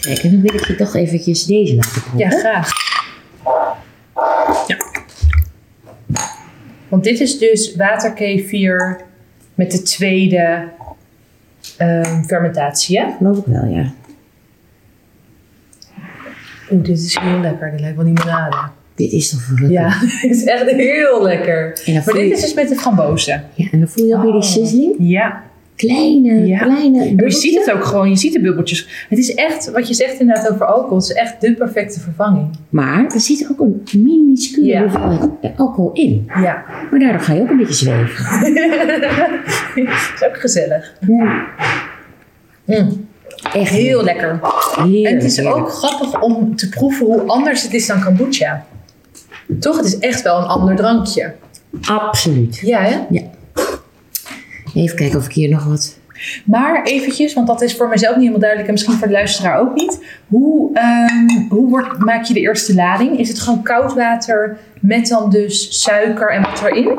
Kijk, 0.00 0.18
en 0.18 0.30
dan 0.30 0.40
wil 0.40 0.54
ik 0.54 0.66
je 0.66 0.74
toch 0.74 0.94
eventjes 0.94 1.44
deze 1.44 1.74
laten 1.74 2.02
proeven. 2.02 2.18
Ja, 2.18 2.28
graag. 2.28 2.70
Ja. 4.66 4.76
Want 6.88 7.04
dit 7.04 7.20
is 7.20 7.38
dus 7.38 7.76
waterkefir 7.76 9.00
met 9.54 9.70
de 9.70 9.82
tweede 9.82 10.68
ehm, 11.76 12.22
fermentatie, 12.22 13.00
hè? 13.00 13.06
Geloof 13.16 13.38
ik 13.38 13.46
wel, 13.46 13.64
ja. 13.64 13.92
Oeh, 16.70 16.84
dit 16.84 16.98
is 16.98 17.18
heel 17.20 17.40
lekker. 17.40 17.70
Dit 17.70 17.80
lijkt 17.80 17.96
wel 17.96 18.04
limonade. 18.04 18.56
Dit 19.02 19.12
is 19.12 19.30
toch 19.30 19.40
verrukkelijk. 19.42 19.74
Ja, 19.74 20.00
dit 20.28 20.30
is 20.36 20.44
echt 20.44 20.70
heel 20.70 21.22
lekker. 21.22 21.80
Maar 21.86 22.04
dit 22.04 22.14
je, 22.14 22.30
is 22.30 22.40
dus 22.40 22.54
met 22.54 22.68
de 22.68 22.74
frambozen. 22.74 23.44
ja, 23.54 23.66
en 23.70 23.78
dan 23.78 23.88
voel 23.88 24.04
je 24.06 24.14
ook 24.16 24.22
weer 24.22 24.32
die 24.32 24.40
Oh. 24.40 24.46
sizzling. 24.46 24.94
Ja. 24.98 25.42
Kleine, 25.76 26.46
Ja. 26.46 26.58
kleine 26.58 27.04
En 27.04 27.16
je 27.16 27.30
ziet 27.30 27.58
het 27.58 27.74
ook 27.74 27.84
gewoon, 27.84 28.08
je 28.08 28.16
ziet 28.16 28.32
de 28.32 28.40
bubbeltjes. 28.40 29.06
Het 29.08 29.18
is 29.18 29.34
echt, 29.34 29.70
wat 29.70 29.88
je 29.88 29.94
zegt 29.94 30.20
inderdaad 30.20 30.50
over 30.52 30.66
alcohol, 30.66 30.96
het 30.98 31.04
is 31.08 31.12
echt 31.12 31.40
de 31.40 31.54
perfecte 31.54 32.00
vervanging. 32.00 32.46
Maar 32.68 33.04
er 33.14 33.20
zit 33.20 33.48
ook 33.50 33.60
een 33.60 33.82
minuscule 34.02 34.66
Ja. 34.66 34.80
hoeveelheid 34.82 35.28
alcohol 35.56 35.90
in. 35.92 36.24
Ja. 36.42 36.64
Maar 36.90 37.00
daardoor 37.00 37.20
ga 37.20 37.32
je 37.32 37.40
ook 37.40 37.50
een 37.50 37.56
beetje 37.56 37.74
zweven. 37.74 38.24
Het 39.74 39.88
is 40.14 40.24
ook 40.28 40.36
gezellig. 40.40 40.92
Ja. 41.06 41.46
Mm, 42.66 43.06
Echt 43.54 43.70
heel 43.70 44.02
lekker. 44.04 44.40
heerlijk, 44.76 45.06
En 45.06 45.14
het 45.14 45.24
is 45.24 45.36
heerlijk. 45.36 45.56
ook 45.56 45.68
grappig 45.70 46.20
om 46.22 46.56
te 46.56 46.68
proeven 46.68 47.06
hoe 47.06 47.20
anders 47.20 47.62
het 47.62 47.72
is 47.74 47.86
dan 47.86 48.02
kombucha. 48.04 48.66
Toch? 49.60 49.76
Het 49.76 49.86
is 49.86 49.98
echt 49.98 50.22
wel 50.22 50.38
een 50.38 50.44
ander 50.44 50.76
drankje. 50.76 51.34
Absoluut. 51.86 52.56
Ja, 52.64 52.80
hè? 52.82 52.98
Even 54.74 54.96
kijken 54.96 55.18
of 55.18 55.26
ik 55.26 55.32
hier 55.32 55.48
nog 55.48 55.64
wat... 55.64 55.98
Maar 56.44 56.82
eventjes, 56.82 57.34
want 57.34 57.46
dat 57.46 57.62
is 57.62 57.76
voor 57.76 57.88
mezelf 57.88 58.10
niet 58.12 58.20
helemaal 58.20 58.40
duidelijk 58.40 58.68
en 58.68 58.74
misschien 58.74 58.94
voor 58.96 59.06
de 59.06 59.12
luisteraar 59.12 59.60
ook 59.60 59.74
niet. 59.74 60.04
Hoe, 60.26 60.70
ehm, 60.74 61.48
hoe 61.48 61.68
wordt, 61.68 61.98
maak 61.98 62.24
je 62.24 62.34
de 62.34 62.40
eerste 62.40 62.74
lading? 62.74 63.18
Is 63.18 63.28
het 63.28 63.40
gewoon 63.40 63.62
koud 63.62 63.94
water 63.94 64.58
met 64.80 65.06
dan 65.08 65.30
dus 65.30 65.82
suiker 65.82 66.30
en 66.30 66.42
wat 66.42 66.62
erin? 66.62 66.98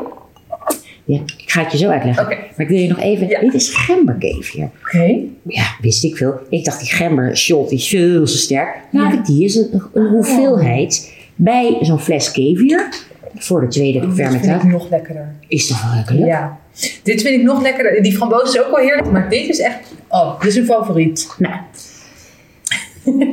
Ja, 1.04 1.20
ik 1.36 1.50
ga 1.50 1.62
het 1.62 1.72
je 1.72 1.78
zo 1.78 1.88
uitleggen. 1.88 2.24
Oké. 2.24 2.34
Maar 2.34 2.52
ik 2.56 2.68
wil 2.68 2.78
je 2.78 2.88
nog 2.88 3.00
even... 3.00 3.28
Ja. 3.28 3.40
Dit 3.40 3.54
is 3.54 3.68
gemberkefir. 3.74 4.70
Oké. 4.82 5.18
Ja, 5.42 5.64
wist 5.80 6.04
ik 6.04 6.16
veel. 6.16 6.40
Ik 6.48 6.64
dacht 6.64 6.80
die 6.80 6.88
gember 6.88 7.36
shot 7.36 7.70
is 7.70 7.88
veel 7.88 8.24
te 8.24 8.38
sterk. 8.38 8.76
Laat 8.90 9.12
Ja. 9.12 9.22
die 9.22 9.58
een, 9.72 9.82
een 9.92 10.06
hoeveelheid 10.06 11.12
bij 11.36 11.78
zo'n 11.80 11.98
fles 11.98 12.30
kefir 12.30 12.88
voor 13.34 13.60
de 13.60 13.66
tweede 13.68 14.00
Dit 14.00 14.14
vind 14.14 14.28
fermentatie. 14.30 14.70
nog 14.70 14.90
lekkerder. 14.90 15.34
Is 15.48 15.66
toch 15.66 15.82
wel 15.84 15.94
lekker? 15.94 16.26
Ja. 16.26 16.58
Dit 17.02 17.22
vind 17.22 17.40
ik 17.40 17.42
nog 17.42 17.62
lekkerder. 17.62 18.02
Die 18.02 18.12
framboos 18.16 18.54
is 18.54 18.60
ook 18.64 18.70
wel 18.76 18.84
heerlijk, 18.84 19.10
maar 19.10 19.28
dit 19.28 19.48
is 19.48 19.58
echt... 19.60 19.94
Oh, 20.08 20.40
dit 20.40 20.48
is 20.48 20.56
een 20.56 20.64
favoriet. 20.64 21.34
Nou. 21.38 21.54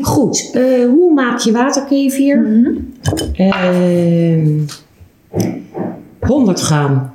Goed, 0.02 0.50
eh, 0.54 0.62
hoe 0.86 1.14
maak 1.14 1.40
je 1.40 1.52
waterkefir? 1.52 2.40
Mhm. 2.42 2.74
Ehm, 3.36 4.60
100 6.20 6.60
gram 6.60 7.12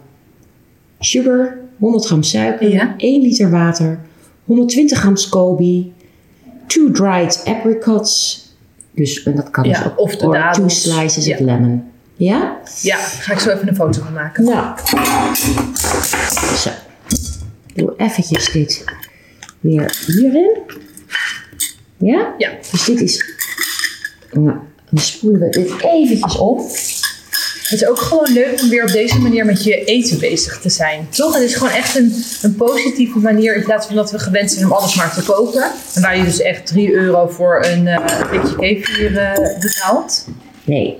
sugar, 1.00 1.58
100 1.78 2.06
gram 2.06 2.22
suiker, 2.22 2.72
Ja. 2.72 2.94
1 2.96 3.22
liter 3.22 3.50
water, 3.50 3.98
120 4.44 4.98
gram 4.98 5.16
SCOBY, 5.16 5.92
2 6.66 6.90
dried 6.90 7.42
apricots. 7.44 8.44
Dus 8.96 9.22
en 9.22 9.34
dat 9.36 9.50
kan 9.50 9.64
Ja, 9.64 9.78
dus 9.78 9.86
ook. 9.86 10.00
of 10.00 10.16
de 10.16 10.28
dadels. 10.30 10.80
2 10.82 10.94
slices 10.94 11.24
Ja. 11.24 11.34
of 11.34 11.40
lemon. 11.40 11.90
Ja? 12.14 12.58
Ja, 12.82 12.96
ga 12.96 13.32
ik 13.32 13.38
zo 13.38 13.50
even 13.50 13.68
een 13.68 13.74
foto 13.74 14.00
van 14.02 14.12
maken. 14.12 14.44
Nou. 14.44 14.76
Zo. 16.56 16.70
Doe 17.74 17.94
eventjes 17.96 18.50
dit 18.52 18.84
weer 19.60 20.04
hierin. 20.06 20.56
Ja? 21.96 22.34
Ja. 22.38 22.50
Dus 22.70 22.84
dit 22.84 23.00
is... 23.00 23.24
Nou, 24.32 24.56
dan 24.90 25.02
spoelen 25.02 25.40
we 25.40 25.48
dit 25.48 25.82
eventjes 25.82 26.36
op. 26.38 26.60
Het 27.68 27.80
is 27.80 27.86
ook 27.86 27.98
gewoon 27.98 28.32
leuk 28.32 28.60
om 28.62 28.68
weer 28.68 28.82
op 28.82 28.90
deze 28.90 29.18
manier 29.18 29.44
met 29.44 29.64
je 29.64 29.84
eten 29.84 30.18
bezig 30.18 30.60
te 30.60 30.68
zijn. 30.68 31.06
Toch? 31.10 31.34
Het 31.34 31.42
is 31.42 31.54
gewoon 31.54 31.72
echt 31.72 31.96
een, 31.96 32.12
een 32.42 32.54
positieve 32.54 33.18
manier 33.18 33.56
in 33.56 33.62
plaats 33.62 33.86
van 33.86 33.96
dat 33.96 34.10
we 34.10 34.18
gewend 34.18 34.50
zijn 34.50 34.64
om 34.64 34.72
alles 34.72 34.94
maar 34.94 35.14
te 35.14 35.22
kopen. 35.22 35.70
En 35.94 36.02
waar 36.02 36.16
je 36.16 36.24
dus 36.24 36.40
echt 36.40 36.66
3 36.66 36.92
euro 36.92 37.26
voor 37.28 37.64
een 37.64 37.86
eh 37.86 38.28
blikje 38.30 38.56
kefir 38.56 39.18
eh, 39.18 39.60
betaalt. 39.60 40.26
Nee, 40.64 40.96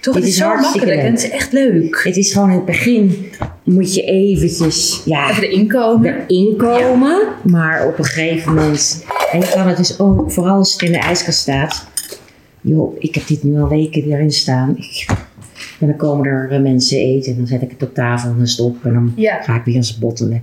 Toch? 0.00 0.14
Dit 0.14 0.22
het 0.22 0.32
is, 0.32 0.38
zo 0.38 0.54
makkelijk 0.54 1.00
en 1.00 1.10
het 1.10 1.22
is 1.22 1.30
echt 1.30 1.52
leuk. 1.52 2.00
het 2.04 2.16
is 2.16 2.32
gewoon 2.32 2.48
in 2.50 2.56
het 2.56 2.64
begin 2.64 3.30
moet 3.62 3.94
je 3.94 4.02
eventjes 4.02 5.02
ja, 5.04 5.30
Even 5.30 5.42
erin 5.42 5.68
komen. 5.68 6.24
erin 6.26 6.56
komen. 6.56 7.28
Maar 7.42 7.86
op 7.86 7.98
een 7.98 8.04
gegeven 8.04 8.54
moment... 8.54 9.04
En 9.32 9.40
je 9.40 9.50
kan 9.54 9.68
het 9.68 9.76
dus 9.76 9.98
ook, 9.98 10.32
vooral 10.32 10.56
als 10.56 10.72
het 10.72 10.82
in 10.82 10.92
de 10.92 10.98
ijskast 10.98 11.38
staat... 11.38 11.88
Joh, 12.60 12.96
ik 12.98 13.14
heb 13.14 13.26
dit 13.26 13.42
nu 13.42 13.60
al 13.60 13.68
weken 13.68 14.02
erin 14.02 14.30
staan. 14.32 14.76
Ik, 14.76 15.06
en 15.80 15.86
dan 15.86 15.96
komen 15.96 16.26
er 16.26 16.48
eh, 16.50 16.60
mensen 16.60 16.98
eten 16.98 17.32
en 17.32 17.38
dan 17.38 17.46
zet 17.46 17.62
ik 17.62 17.70
het 17.70 17.82
op 17.82 17.94
tafel 17.94 18.30
en 18.30 18.36
dan 18.36 18.46
stop 18.46 18.84
en 18.84 18.92
dan 18.92 19.12
Ja. 19.16 19.42
ga 19.42 19.56
ik 19.56 19.64
weer 19.64 19.74
eens 19.74 19.98
bottelen. 19.98 20.42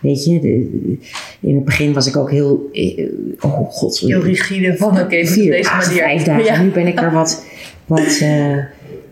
Weet 0.00 0.24
je, 0.24 0.40
de- 0.40 0.96
in 1.40 1.54
het 1.54 1.64
begin 1.64 1.92
was 1.92 2.06
ik 2.06 2.16
ook 2.16 2.30
heel, 2.30 2.68
eh, 2.72 3.06
oh 3.40 3.70
god, 3.70 3.98
Heel 3.98 4.22
rigide 4.22 4.76
van 4.76 4.90
oké, 4.90 5.00
okay, 5.00 5.26
vier, 5.26 5.50
deze 5.52 5.70
manier. 5.70 6.02
vijf 6.02 6.22
dagen. 6.22 6.44
Ja. 6.44 6.62
Nu 6.62 6.70
ben 6.70 6.86
ik 6.86 7.00
er 7.00 7.12
wat, 7.12 7.44
wat, 7.86 8.18
eh 8.20 8.56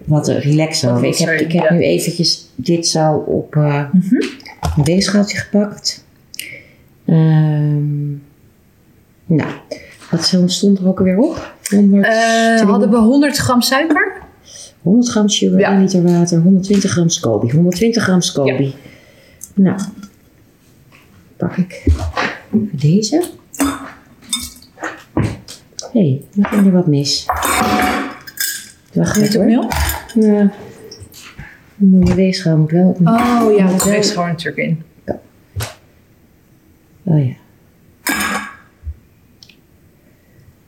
wat 0.04 0.28
relaxed 0.28 0.82
Wat 0.90 0.92
over. 0.98 1.06
Ik 1.08 1.16
heb, 1.18 1.40
ik 1.40 1.52
heb 1.52 1.62
ja. 1.68 1.74
nu 1.74 1.82
eventjes 1.82 2.50
dit 2.54 2.86
zo 2.86 3.12
op 3.14 3.56
eh, 3.56 3.84
Mhm. 3.92 4.14
een 4.76 4.84
weegschaaltje 4.84 5.38
gepakt. 5.38 6.04
Ehm, 7.06 8.08
nou, 9.26 9.50
wat 10.10 10.24
zo 10.26 10.46
stond 10.46 10.78
er 10.78 10.86
ook 10.88 10.98
alweer 10.98 11.18
op? 11.18 11.54
100, 11.70 12.06
Eh, 12.06 12.60
hadden 12.60 12.90
we 12.90 12.96
100 12.96 13.36
gram 13.36 13.60
suiker? 13.60 14.12
100 14.82 15.08
gram 15.08 15.28
sugar, 15.28 15.58
Ja. 15.58 15.72
1 15.72 15.80
liter 15.80 16.02
water, 16.02 16.40
120 16.40 16.90
gram 16.90 17.08
SCOBY. 17.08 17.50
120 17.50 18.02
gram 18.02 18.20
SCOBY. 18.20 18.74
Nou, 19.54 19.80
pak 21.36 21.56
ik 21.56 21.84
deze. 22.72 23.24
Hé, 25.92 26.00
hey, 26.00 26.24
dan 26.34 26.44
ging 26.44 26.66
er 26.66 26.72
wat 26.72 26.86
mis. 26.86 27.26
Wacht 28.92 29.16
Weet 29.16 29.34
even 29.34 29.54
hoor. 29.54 29.68
Ja. 30.14 30.52
Mijn 31.76 32.14
weegschaal 32.14 32.56
moet 32.56 32.70
wel. 32.70 32.96
Oh 33.04 33.56
ja, 33.56 33.76
weegt 33.84 34.10
gewoon 34.10 34.28
natuurlijk 34.28 34.68
in. 34.68 34.82
Oh 37.04 37.26
ja. 37.26 37.34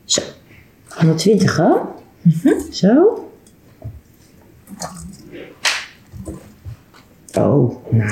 Zo. 0.05 0.21
120 0.87 1.51
gram. 1.51 1.87
Zo. 2.71 3.27
Oh, 7.37 7.75
nou. 7.89 8.11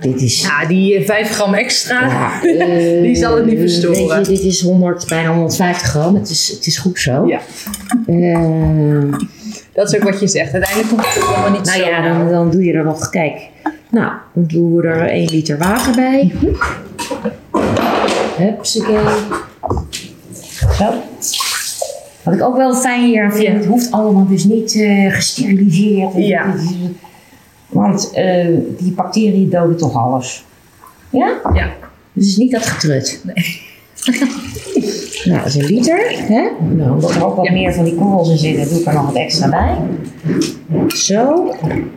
Dit 0.00 0.22
is... 0.22 0.42
Ja, 0.42 0.66
die 0.66 0.94
eh, 0.96 1.04
5 1.06 1.30
gram 1.30 1.54
extra. 1.54 2.06
Ja, 2.06 2.42
eh, 2.42 3.02
Die 3.06 3.16
zal 3.16 3.36
het 3.36 3.46
niet 3.46 3.58
verstoren. 3.58 4.16
Weet 4.16 4.26
je, 4.26 4.32
dit 4.32 4.42
is 4.42 4.60
100, 4.62 5.06
bijna 5.08 5.28
150 5.32 5.88
gram. 5.88 6.14
Het 6.14 6.30
is, 6.30 6.48
het 6.48 6.66
is 6.66 6.78
goed 6.78 6.98
zo. 6.98 7.26
Ja. 7.26 7.40
Eh, 8.06 9.18
Dat 9.72 9.92
is 9.92 9.96
ook 10.00 10.10
wat 10.10 10.20
je 10.20 10.26
zegt. 10.28 10.52
Uiteindelijk 10.52 10.88
komt 10.94 11.14
het 11.14 11.24
allemaal 11.24 11.50
niet 11.50 11.64
nou 11.64 11.78
zo. 11.78 11.84
ja, 11.84 12.08
dan, 12.18 12.28
dan 12.28 12.50
doe 12.50 12.64
je 12.64 12.72
er 12.72 12.84
nog, 12.84 13.08
kijk. 13.10 13.40
Nou, 13.90 14.12
dan 14.34 14.44
doen 14.46 14.74
we 14.76 14.82
er 14.88 15.08
1 15.08 15.28
liter 15.30 15.58
water 15.58 15.94
bij. 15.94 16.32
Hupsakee. 18.38 18.96
Zo. 20.72 20.94
Wat 22.22 22.34
ik 22.34 22.42
ook 22.42 22.56
wel 22.56 22.74
fijn 22.74 23.04
hier 23.04 23.24
aan 23.24 23.32
vind, 23.32 23.42
Ja. 23.46 23.52
het 23.52 23.64
hoeft 23.66 23.90
allemaal 23.90 24.26
dus 24.26 24.44
niet 24.44 24.74
eh, 24.74 25.12
gesteriliseerd. 25.14 26.14
En 26.14 26.22
Ja. 26.26 26.54
is- 26.54 26.74
Want 27.68 28.10
eh, 28.12 28.46
die 28.78 28.92
bacteriën 28.92 29.50
doden 29.50 29.76
toch 29.76 29.96
alles. 29.96 30.44
Ja? 31.10 31.26
Ja. 31.54 31.66
Dus 32.12 32.24
het 32.24 32.24
is 32.24 32.36
niet 32.36 32.52
dat 32.52 32.66
getrut. 32.66 33.22
Nee. 33.24 33.60
nou, 35.24 35.38
dat 35.38 35.46
is 35.46 35.54
een 35.54 35.64
liter. 35.64 36.00
Hè? 36.28 36.48
Nou, 36.74 36.90
omdat 36.92 37.14
er 37.14 37.26
ook 37.26 37.36
wat 37.36 37.46
Ja. 37.46 37.52
meer 37.52 37.72
van 37.74 37.84
die 37.84 37.94
korrels 37.94 38.30
in 38.30 38.38
zitten, 38.38 38.68
doe 38.68 38.80
ik 38.80 38.86
er 38.86 38.94
nog 38.94 39.04
wat 39.06 39.14
extra 39.14 39.48
bij. 39.48 39.76
Zo. 40.88 41.52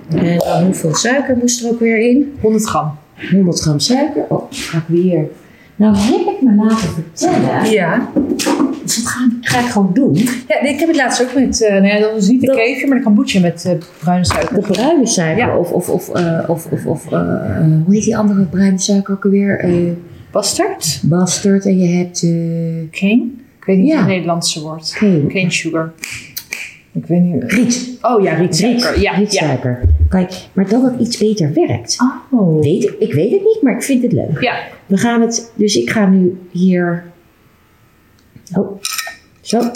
En 0.09 0.37
dan 0.37 0.63
hoeveel 0.63 0.95
suiker 0.95 1.37
moest 1.37 1.63
er 1.63 1.69
ook 1.71 1.79
weer 1.79 2.09
in? 2.09 2.33
100 2.41 2.65
gram. 2.65 2.91
100 3.31 3.59
gram 3.59 3.79
suiker. 3.79 4.25
Oh, 4.29 4.43
ga 4.49 4.77
ik 4.77 4.83
weer. 4.87 5.25
Nou 5.75 5.95
heb 5.97 6.33
ik 6.35 6.41
me 6.41 6.55
laten 6.55 6.89
vertellen. 6.89 7.71
Ja. 7.71 8.09
Dus 8.83 8.95
dat 8.95 9.05
ga, 9.07 9.27
ga 9.41 9.59
ik 9.59 9.65
gewoon 9.65 9.91
doen. 9.93 10.13
ja. 10.47 10.61
Ik 10.63 10.79
heb 10.79 10.87
het 10.87 10.97
laatst 10.97 11.21
ook 11.21 11.33
met, 11.35 11.61
eh 11.63 11.69
nou 11.71 11.85
ja, 11.87 11.99
dat 11.99 12.15
is 12.17 12.27
niet 12.27 12.41
de 12.41 12.47
kefir, 12.51 12.87
maar 12.87 12.97
de 12.97 13.03
kombucha 13.03 13.39
met 13.39 13.65
eh, 13.65 13.71
bruine 13.99 14.25
suiker. 14.25 14.55
De 14.55 14.61
bruine 14.61 15.07
suiker. 15.07 15.45
Ja. 15.45 15.57
Of, 15.57 15.71
of, 15.71 15.89
of, 15.89 16.09
eh, 16.09 16.39
of, 16.47 16.65
of, 16.71 16.85
of 16.85 17.05
hoe 17.85 17.93
heet 17.93 18.03
die 18.03 18.17
andere 18.17 18.41
bruine 18.43 18.79
suiker 18.79 19.13
ook 19.13 19.23
alweer? 19.25 19.65
Bastard? 20.31 20.99
bastard. 21.03 21.65
En 21.65 21.79
je 21.79 21.87
hebt 21.87 22.19
Cane? 22.91 23.29
Ik 23.59 23.65
weet 23.65 23.77
niet 23.77 23.87
Ja. 23.91 23.97
het 23.97 24.07
Nederlandse 24.07 24.61
woord. 24.61 24.91
geen 24.91 25.27
Cane 25.27 25.51
sugar. 25.51 25.91
Ik 26.93 27.05
weet 27.05 27.21
niet. 27.21 27.43
riet. 27.51 27.97
Oh 28.01 28.23
ja, 28.23 28.33
rietsuiker. 28.33 28.93
Riet, 28.93 29.01
Ja, 29.01 29.11
ja. 29.11 29.17
rietsuiker. 29.17 29.79
Kijk, 30.09 30.33
maar 30.53 30.69
dat 30.69 30.81
het 30.83 30.99
iets 30.99 31.17
beter 31.17 31.53
werkt. 31.53 31.97
Oh. 32.31 32.61
Weet 32.61 32.93
ik 32.99 33.13
weet 33.13 33.31
het 33.31 33.41
niet, 33.43 33.59
maar 33.61 33.75
ik 33.75 33.83
vind 33.83 34.01
het 34.03 34.11
leuk. 34.11 34.41
Ja. 34.41 34.55
We 34.85 34.97
gaan 34.97 35.21
het, 35.21 35.51
dus 35.55 35.75
ik 35.75 35.89
ga 35.89 36.05
nu 36.09 36.37
hier. 36.51 37.03
Oh, 38.55 38.81
zo. 39.41 39.71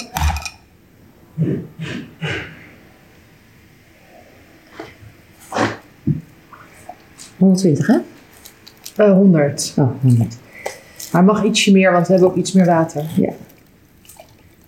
...120 7.40 7.86
hè? 7.86 7.98
Eh, 8.96 9.12
100. 9.12 9.74
Oh, 9.78 10.02
100. 10.02 10.38
Maar 11.12 11.24
mag 11.24 11.44
ietsje 11.44 11.72
meer, 11.72 11.92
want 11.92 12.08
we 12.08 12.14
hebben 12.14 12.32
ook 12.32 12.38
iets 12.38 12.52
meer 12.52 12.66
water. 12.66 13.04
Ja. 13.16 13.34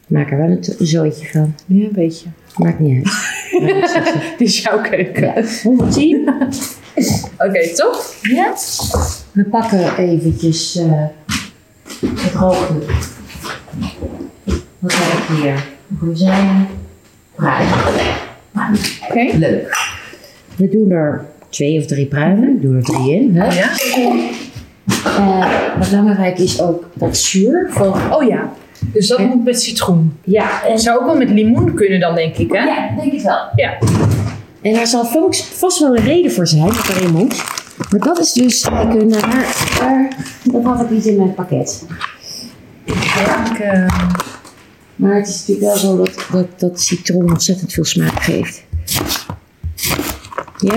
Maak 0.07 0.31
er 0.31 0.37
wel 0.37 0.49
een 0.49 0.87
zooitje 0.87 1.27
van. 1.27 1.55
Ja, 1.65 1.85
een 1.85 1.91
beetje. 1.93 2.27
Maakt 2.55 2.79
niet 2.79 3.05
uit. 3.05 3.35
Dit 4.37 4.47
is 4.47 4.61
jouw 4.61 4.81
keuken. 4.81 5.23
Ja, 5.23 5.43
110. 5.63 6.29
Oké, 7.47 7.73
toch? 7.75 8.13
Ja. 8.21 8.53
We 9.31 9.43
pakken 9.43 9.97
eventjes 9.97 10.75
eh 10.75 11.05
het 11.99 12.33
rookje. 12.33 13.15
Heb 14.93 15.37
ik 15.37 15.43
hier? 15.43 15.65
Rozijnen. 16.01 16.67
Pruimen. 17.35 17.77
Oké. 19.09 19.37
Leuk. 19.37 19.77
We 20.55 20.69
doen 20.69 20.91
er 20.91 21.25
twee 21.49 21.79
of 21.79 21.85
drie 21.85 22.05
pruimen. 22.05 22.53
We 22.53 22.59
doen 22.59 22.75
er 22.75 22.83
drie 22.83 23.13
in. 23.13 23.35
Hè? 23.35 23.45
Ja? 23.59 23.69
Eh, 25.05 25.77
wat 25.77 25.89
belangrijk 25.89 26.37
is 26.39 26.61
ook 26.61 26.83
dat 26.93 27.17
zuur. 27.17 27.67
Van, 27.71 28.13
Oh 28.13 28.27
ja. 28.27 28.53
Dus 28.93 29.07
dat 29.07 29.19
En- 29.19 29.27
moet 29.27 29.43
met 29.43 29.61
citroen. 29.61 30.17
ja, 30.23 30.63
en, 30.65 30.79
Zou 30.79 30.99
ook 30.99 31.05
wel 31.05 31.17
met 31.17 31.29
limoen 31.29 31.73
kunnen 31.73 31.99
dan, 31.99 32.15
denk 32.15 32.35
ik, 32.37 32.51
hè? 32.51 32.63
ja, 32.63 32.89
denk 32.99 33.11
ik 33.13 33.21
wel. 33.21 33.37
Ja. 33.55 33.77
En 34.61 34.73
daar 34.73 34.87
zal 34.87 35.05
vast, 35.05 35.43
vast 35.43 35.79
wel 35.79 35.97
een 35.97 36.03
reden 36.03 36.31
voor 36.31 36.47
zijn 36.47 36.63
dat 36.65 36.89
erin 36.89 37.13
moet. 37.13 37.43
Maar 37.91 37.99
dat 37.99 38.19
is 38.19 38.33
dus, 38.33 38.61
kijk, 38.61 38.95
eh, 38.95 39.01
naar, 39.03 39.55
daar, 39.79 40.15
dat 40.43 40.63
had 40.63 40.81
ik 40.81 40.89
niet 40.89 41.05
in 41.05 41.15
mijn 41.17 41.33
pakket. 41.33 41.85
Ik, 42.85 43.59
eh, 43.59 43.87
Maar 44.97 45.15
het 45.15 45.27
is 45.27 45.39
natuurlijk 45.39 45.67
wel 45.67 45.77
zo 45.77 45.97
dat, 45.97 46.27
dat, 46.31 46.59
dat 46.59 46.81
citroen 46.81 47.29
ontzettend 47.29 47.73
veel 47.73 47.85
smaak 47.85 48.23
geeft. 48.23 48.63
Ja? 50.57 50.75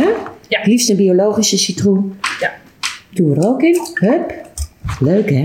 Ja. 0.49 0.59
Het 0.59 0.67
liefst 0.67 0.91
een 0.91 0.97
biologische 0.97 1.59
citroen. 1.59 2.19
Ja. 2.41 2.53
Doe 3.11 3.37
er 3.37 3.47
ook 3.47 3.63
in. 3.63 3.81
Hup. 3.95 4.35
Leuk 5.01 5.31
hè? 5.31 5.45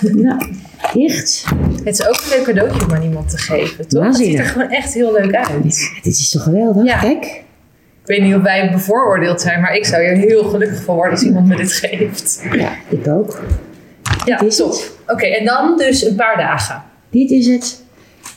nou, 0.22 0.52
dicht. 0.92 1.44
Het 1.84 1.98
is 1.98 2.06
ook 2.06 2.14
een 2.14 2.28
leuk 2.28 2.44
cadeautje 2.44 2.86
om 2.86 2.94
aan 2.94 3.02
iemand 3.02 3.30
te 3.30 3.38
geven, 3.38 3.88
toch? 3.88 4.04
Het 4.04 4.16
ziet 4.16 4.38
er 4.38 4.44
gewoon 4.44 4.70
echt 4.70 4.94
heel 4.94 5.12
leuk 5.12 5.34
uit. 5.34 5.78
Ja, 5.78 6.00
dit 6.02 6.18
is 6.18 6.30
toch 6.30 6.42
geweldig? 6.42 6.84
Ja. 6.84 6.98
Kijk. 6.98 7.24
Ik 8.02 8.16
weet 8.16 8.22
niet 8.22 8.34
of 8.34 8.42
wij 8.42 8.70
bevooroordeeld 8.70 9.40
zijn, 9.40 9.60
maar 9.60 9.74
ik 9.74 9.84
zou 9.84 10.02
hier 10.02 10.16
heel 10.16 10.44
gelukkig 10.44 10.82
van 10.82 10.94
worden 10.94 11.12
als 11.12 11.22
iemand 11.22 11.46
me 11.46 11.56
dit 11.56 11.72
geeft. 11.72 12.42
Ja, 12.52 12.72
ik 12.88 13.08
ook. 13.08 13.42
Ja, 14.24 14.36
top. 14.36 14.74
Oké, 15.06 15.26
en 15.26 15.44
dan 15.44 15.76
dus 15.76 16.04
een 16.04 16.14
paar 16.14 16.36
dagen. 16.36 16.82
Dit 17.10 17.30
is 17.30 17.46
het. 17.46 17.82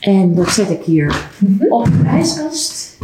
En 0.02 0.36
dat 0.36 0.50
zet 0.50 0.70
ik 0.70 0.84
hier 0.84 1.30
op 1.70 1.86
de 1.86 2.08
ijskast. 2.08 2.98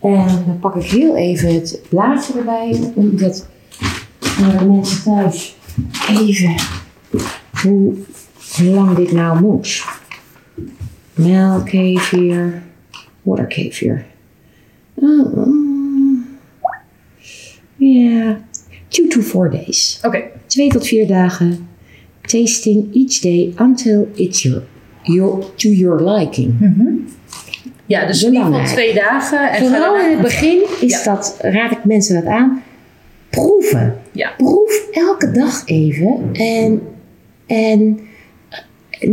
En 0.00 0.26
dan 0.46 0.58
pak 0.60 0.76
ik 0.76 0.90
heel 0.90 1.16
even 1.16 1.54
het 1.54 1.80
blaadje 1.88 2.38
erbij. 2.38 2.92
Omdat 2.94 3.48
de 4.18 4.64
mensen 4.66 5.02
thuis 5.02 5.56
even 6.08 6.54
hoe 7.62 7.94
lang 8.62 8.96
dit 8.96 9.12
nou 9.12 9.40
moet. 9.40 9.84
Melkkefir, 11.14 12.62
waterkefir. 13.22 14.06
Oh. 14.94 15.48
Ja, 17.76 18.40
two 18.88 19.06
to 19.08 19.20
four 19.20 19.50
days. 19.50 20.00
Oké, 20.02 20.22
Twee 20.52 20.68
tot 20.68 20.86
vier 20.86 21.06
dagen. 21.06 21.68
Tasting 22.20 22.94
each 22.94 23.20
day 23.20 23.54
until 23.56 24.08
it's 24.14 24.42
your, 24.42 24.62
your, 25.02 25.44
to 25.56 25.68
your 25.68 26.02
liking. 26.10 26.54
ja, 27.86 28.06
dus 28.06 28.22
in 28.22 28.32
Belangrijk. 28.32 28.66
twee 28.66 28.94
dagen. 28.94 29.50
En 29.52 29.66
Vooral 29.66 30.00
in 30.00 30.10
het 30.10 30.20
begin 30.20 30.62
is 30.80 31.04
Ja. 31.04 31.14
dat, 31.14 31.36
raad 31.40 31.70
ik 31.72 31.84
mensen 31.84 32.14
dat 32.14 32.24
aan. 32.32 32.62
Proeven. 33.30 33.96
Ja. 34.12 34.30
Proef 34.36 34.82
elke 34.92 35.30
dag 35.30 35.62
even. 35.66 36.18
En, 36.32 36.80
en, 37.46 37.98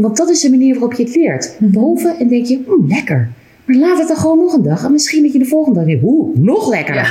want 0.01 0.17
dat 0.17 0.29
is 0.29 0.39
de 0.41 0.49
manier 0.49 0.73
waarop 0.73 0.93
je 0.93 1.03
het 1.03 1.15
leert. 1.15 1.55
Mhm. 1.59 1.71
Proeven 1.71 2.17
en 2.19 2.27
denk 2.27 2.45
je, 2.45 2.63
"Mm, 2.67 2.87
lekker. 2.87 3.29
Maar 3.65 3.75
laat 3.77 3.97
het 3.99 4.07
dan 4.07 4.17
gewoon 4.17 4.37
nog 4.37 4.53
een 4.53 4.63
dag. 4.63 4.83
En 4.85 4.91
misschien 4.91 5.23
dat 5.23 5.33
je 5.33 5.39
de 5.39 5.45
volgende 5.45 5.79
dag 5.79 5.87
denkt, 5.87 6.03
oeh, 6.03 6.37
nog 6.37 6.69
lekker. 6.69 6.95
Ja. 6.95 7.07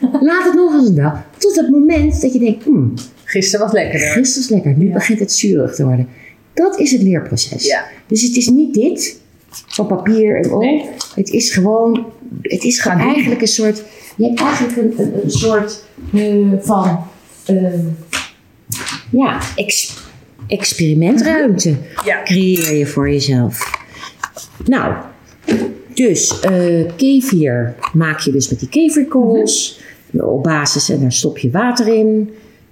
Laat 0.20 0.44
het 0.44 0.54
nog 0.54 0.74
eens 0.74 0.88
een 0.88 0.94
dag. 0.94 1.22
Tot 1.38 1.56
het 1.56 1.70
moment 1.70 2.20
dat 2.20 2.32
je 2.32 2.38
denkt, 2.38 2.66
"Mm, 2.66 2.92
Gisteren 3.24 3.64
was 3.66 3.74
lekkerder. 3.74 4.08
Gisteren 4.08 4.42
is 4.42 4.48
lekker, 4.54 4.74
nu 4.76 4.86
Ja. 4.86 4.92
begint 4.92 5.18
het 5.18 5.32
zuurig 5.32 5.74
te 5.74 5.84
worden. 5.84 6.08
Dat 6.54 6.78
is 6.78 6.90
het 6.92 7.02
leerproces. 7.02 7.66
Ja. 7.66 7.84
Dus 8.06 8.22
het 8.22 8.36
is 8.36 8.48
niet 8.48 8.74
dit, 8.74 9.20
van 9.66 9.86
papier 9.86 10.36
en 10.44 10.52
op. 10.52 10.60
Nee. 10.60 10.84
Het 11.14 11.30
is 11.30 11.50
gewoon, 11.50 12.06
het 12.42 12.64
is 12.64 12.80
gewoon 12.80 12.98
eigenlijk 12.98 13.40
een 13.40 13.46
soort, 13.48 13.82
je 14.16 14.24
hebt 14.24 14.40
eigenlijk 14.40 14.76
een, 14.76 14.92
een, 15.04 15.24
een 15.24 15.30
soort 15.30 15.84
eh, 16.14 16.52
van, 16.60 17.04
eh, 17.46 17.80
ja, 19.10 19.40
ex- 19.56 19.96
experimentruimte 20.46 21.74
Ja. 22.04 22.22
creëer 22.24 22.74
je 22.74 22.86
voor 22.86 23.10
jezelf. 23.10 23.80
Nou, 24.64 24.94
dus 25.94 26.40
kefir 26.96 27.74
maak 27.92 28.20
je 28.20 28.32
dus 28.32 28.48
met 28.48 28.58
die 28.60 28.68
kefirkorrels. 28.68 29.80
Op 30.12 30.42
basis, 30.42 30.88
en 30.88 31.00
daar 31.00 31.12
stop 31.12 31.38
je 31.38 31.50
water 31.50 31.88
in. 31.88 32.30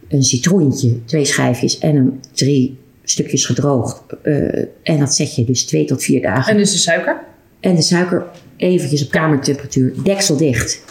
Een 0.08 0.22
citroentje, 0.22 1.04
twee 1.04 1.24
schijfjes 1.24 1.78
en 1.78 1.96
een 1.96 2.20
drie 2.32 2.78
stukjes 3.10 3.46
gedroogd. 3.46 4.02
eh, 4.22 4.58
en 4.82 4.98
dat 4.98 5.14
zet 5.14 5.34
je 5.34 5.44
dus 5.44 5.64
twee 5.64 5.84
tot 5.84 6.02
vier 6.02 6.22
dagen. 6.22 6.52
En 6.52 6.58
dus 6.58 6.72
de 6.72 6.78
suiker? 6.78 7.20
En 7.60 7.74
de 7.74 7.82
suiker 7.82 8.24
eventjes 8.56 9.04
op 9.04 9.10
kamertemperatuur, 9.10 9.92
deksel 10.02 10.36
dicht. 10.36 10.82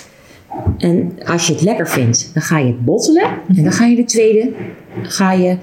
En 0.78 1.12
als 1.26 1.48
je 1.48 1.54
het 1.54 1.62
lekker 1.62 1.88
vindt, 1.90 2.30
dan 2.34 2.44
ga 2.44 2.58
je 2.58 2.68
het 2.68 2.86
bottelen. 2.86 3.24
En 3.56 3.64
dan 3.64 3.72
ga 3.72 3.86
je 3.86 3.96
de 3.96 4.04
tweede, 4.04 4.52
ga 5.02 5.34
je 5.34 5.58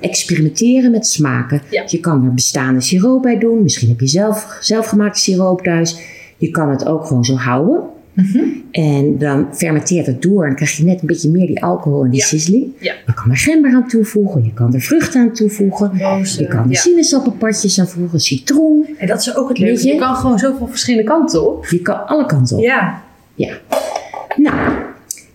experimenteren 0.00 0.90
met 0.90 1.06
smaken. 1.06 1.62
Ja. 1.70 1.84
Je 1.86 2.00
kan 2.00 2.24
er 2.24 2.34
bestaande 2.34 2.80
siroop 2.80 3.22
bij 3.22 3.38
doen. 3.38 3.62
Misschien 3.62 3.88
heb 3.88 4.00
je 4.00 4.06
zelf, 4.06 4.58
zelfgemaakte 4.60 5.20
siroop 5.20 5.62
thuis. 5.62 5.98
Je 6.36 6.50
kan 6.50 6.70
het 6.70 6.86
ook 6.86 7.06
gewoon 7.06 7.24
zo 7.24 7.34
houden. 7.34 7.82
En 8.70 9.18
dan 9.18 9.46
fermenteert 9.52 10.06
het 10.06 10.22
door 10.22 10.46
en 10.46 10.54
krijg 10.54 10.76
je 10.76 10.84
net 10.84 11.00
een 11.00 11.06
beetje 11.06 11.30
meer 11.30 11.46
die 11.46 11.62
alcohol 11.62 12.04
en 12.04 12.10
die 12.10 12.20
Ja. 12.20 12.26
sizzling. 12.26 12.66
Ja. 12.78 12.92
Je 13.06 13.14
kan 13.14 13.30
er 13.30 13.36
gember 13.36 13.74
aan 13.74 13.88
toevoegen, 13.88 14.44
je 14.44 14.52
kan 14.52 14.74
er 14.74 14.80
vruchten 14.80 15.20
aan 15.20 15.32
toevoegen. 15.32 15.90
Je 15.94 16.46
kan 16.48 16.64
er 16.64 16.70
ja. 16.70 16.80
sinaasappelpartjes 16.80 17.80
aan 17.80 17.88
voegen, 17.88 18.20
citroen. 18.20 18.86
En 18.98 19.06
dat 19.06 19.20
is 19.20 19.36
ook 19.36 19.48
het 19.48 19.58
leuke. 19.58 19.86
Je? 19.86 19.92
Je 19.92 19.98
kan 19.98 20.14
gewoon 20.14 20.38
zoveel 20.38 20.66
verschillende 20.66 21.08
kanten 21.08 21.52
op. 21.56 21.66
Je 21.66 21.82
kan 21.82 22.06
alle 22.06 22.26
kanten 22.26 22.56
op. 22.56 22.62
Ja. 22.62 23.02
Ja. 23.34 23.52
Nou, 24.36 24.72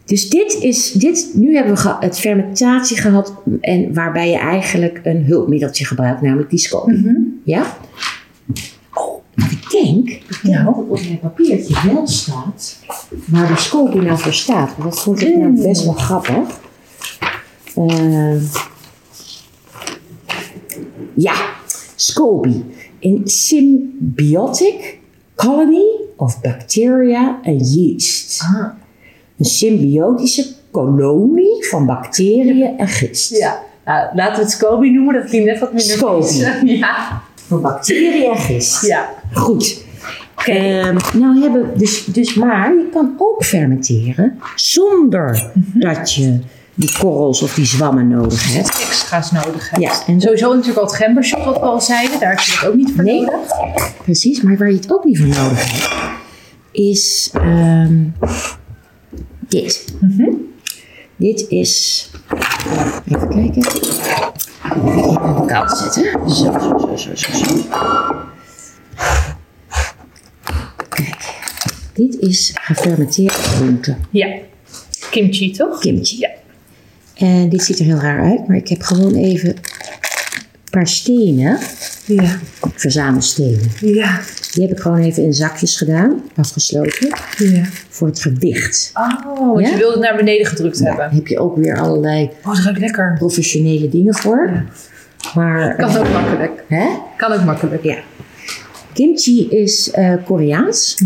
dus 0.05 0.29
dit 0.29 0.57
is, 0.61 0.91
dit, 0.91 1.31
nu 1.33 1.55
hebben 1.55 1.75
we 1.75 1.95
het 1.99 2.19
fermentatie 2.19 2.97
gehad 2.97 3.33
en 3.61 3.93
waarbij 3.93 4.29
je 4.29 4.37
eigenlijk 4.37 4.99
een 5.03 5.25
hulpmiddeltje 5.25 5.85
gebruikt, 5.85 6.21
namelijk 6.21 6.49
die 6.49 6.59
scope. 6.59 7.15
Ja? 7.43 7.59
Maar 8.45 8.55
ik 8.55 8.78
denk, 9.71 10.09
ik 10.09 10.39
denk 10.43 10.55
Nou. 10.55 10.65
dat 10.65 10.75
op 10.87 10.89
mijn 11.03 11.19
papiertje 11.19 11.93
wel 11.93 12.07
staat 12.07 12.79
waar 13.25 13.47
de 13.47 13.57
scope 13.57 14.01
nou 14.01 14.17
voor 14.19 14.33
staat. 14.33 14.71
Want 14.77 14.91
dat 14.91 15.01
vond 15.01 15.21
ik 15.21 15.37
nou 15.37 15.61
best 15.61 15.83
wel 15.83 15.93
grappig. 15.93 16.59
Ehm, 17.75 18.37
ja, 21.13 21.33
SCOBY. 21.95 22.63
In 22.99 23.21
symbiotic 23.25 24.97
colony 25.35 25.85
of 26.17 26.41
bacteria 26.41 27.39
and 27.43 27.73
yeast. 27.73 28.41
Ah. 28.41 28.67
Een 29.37 29.45
symbiotische 29.45 30.45
kolonie 30.71 31.65
van 31.69 31.85
bacteriën 31.85 32.77
en 32.77 32.87
gist. 32.87 33.37
Ja. 33.37 33.59
Nou, 33.85 34.15
laten 34.15 34.35
we 34.35 34.41
het 34.41 34.51
SCOBY 34.51 34.87
noemen. 34.87 35.13
Dat 35.13 35.25
klinkt 35.25 35.47
net 35.47 35.59
wat 35.59 35.73
minder 35.73 35.97
SCOBY. 35.97 36.45
Ja. 36.79 37.21
Van 37.49 37.61
bacteriën 37.61 38.37
gist. 38.37 38.85
Ja. 38.85 39.09
Goed. 39.33 39.83
Ehm, 40.45 40.97
nou 41.13 41.41
hebben 41.41 41.71
dus, 41.77 42.05
dus 42.05 42.33
maar 42.33 42.73
je 42.73 42.89
kan 42.93 43.13
ook 43.17 43.43
fermenteren 43.43 44.39
zonder 44.55 45.51
Mhm. 45.53 45.79
dat 45.79 46.13
je 46.13 46.39
die 46.73 46.97
korrels 46.99 47.41
of 47.41 47.53
die 47.53 47.65
zwammen 47.65 48.07
nodig 48.07 48.53
hebt. 48.53 48.67
Extra's 48.69 49.31
nodig 49.31 49.69
hebt. 49.69 49.81
Ja, 49.81 49.91
en 50.07 50.21
Sowieso 50.21 50.49
natuurlijk 50.49 50.77
al 50.77 50.83
het 50.85 50.95
gembershot 50.95 51.43
wat 51.45 51.53
we 51.59 51.65
al 51.65 51.81
zeiden. 51.81 52.19
Daar 52.19 52.29
heb 52.29 52.39
je 52.39 52.51
het 52.51 52.67
ook 52.67 52.75
niet 52.75 52.91
voor 52.95 53.03
Nee. 53.03 53.21
nodig. 53.21 53.93
Precies, 54.03 54.41
maar 54.41 54.57
waar 54.57 54.69
je 54.71 54.75
het 54.75 54.93
ook 54.93 55.03
niet 55.03 55.17
voor 55.17 55.27
nodig 55.27 55.71
hebt, 55.71 55.89
is 56.71 57.29
ehm, 57.33 58.03
dit. 59.47 59.93
Dit 61.15 61.45
is. 61.49 62.09
Even 63.07 63.29
kijken. 63.29 63.63
Kant 65.47 65.77
zetten. 65.77 66.29
Zo, 66.29 66.35
zo, 66.59 66.77
zo, 66.79 66.95
zo, 66.95 67.15
zo. 67.15 67.33
zo. 67.45 67.65
Kijk, 70.89 71.33
dit 71.93 72.19
is 72.19 72.51
gefermenteerde 72.53 73.33
groente. 73.33 73.95
Ja. 74.11 74.27
Kimchi, 75.11 75.51
toch? 75.51 75.79
Kimchi. 75.79 76.19
Ja. 76.19 76.29
En 77.15 77.49
dit 77.49 77.63
ziet 77.63 77.79
er 77.79 77.85
heel 77.85 77.97
raar 77.99 78.21
uit, 78.21 78.47
maar 78.47 78.57
ik 78.57 78.67
heb 78.67 78.81
gewoon 78.81 79.15
even 79.15 79.49
een 79.49 79.61
paar 80.69 80.87
stenen, 80.87 81.57
Ja. 82.05 82.39
verzamelstenen. 82.75 83.71
Ja. 83.81 84.21
Die 84.53 84.61
heb 84.67 84.71
ik 84.77 84.79
gewoon 84.79 84.99
even 84.99 85.23
in 85.23 85.33
zakjes 85.33 85.77
gedaan, 85.77 86.21
afgesloten, 86.35 87.07
Ja. 87.37 87.63
Voor 87.99 88.07
het 88.07 88.21
gewicht. 88.21 88.91
Oh, 88.93 89.37
want 89.53 89.59
Ja? 89.65 89.69
je 89.69 89.77
wilde 89.77 89.93
het 89.93 90.01
naar 90.03 90.15
beneden 90.15 90.45
gedrukt 90.45 90.79
Daar 90.79 90.87
hebben. 90.87 91.15
heb 91.17 91.27
je 91.27 91.39
ook 91.39 91.55
weer 91.55 91.79
allerlei 91.79 92.29
Oh, 92.45 92.65
dat 92.65 92.77
lekker. 92.77 93.15
professionele 93.17 93.89
dingen 93.89 94.13
voor. 94.15 94.49
Ja. 94.53 94.65
Maar, 95.35 95.75
Kan 95.75 95.97
ook 95.97 96.09
makkelijk. 96.09 96.63
hè? 96.67 96.87
Kan 97.17 97.31
ook 97.31 97.43
makkelijk. 97.43 97.83
Ja. 97.83 97.97
Kimchi 98.93 99.47
is 99.49 99.91
eh, 99.91 100.13
Koreaans. 100.25 101.01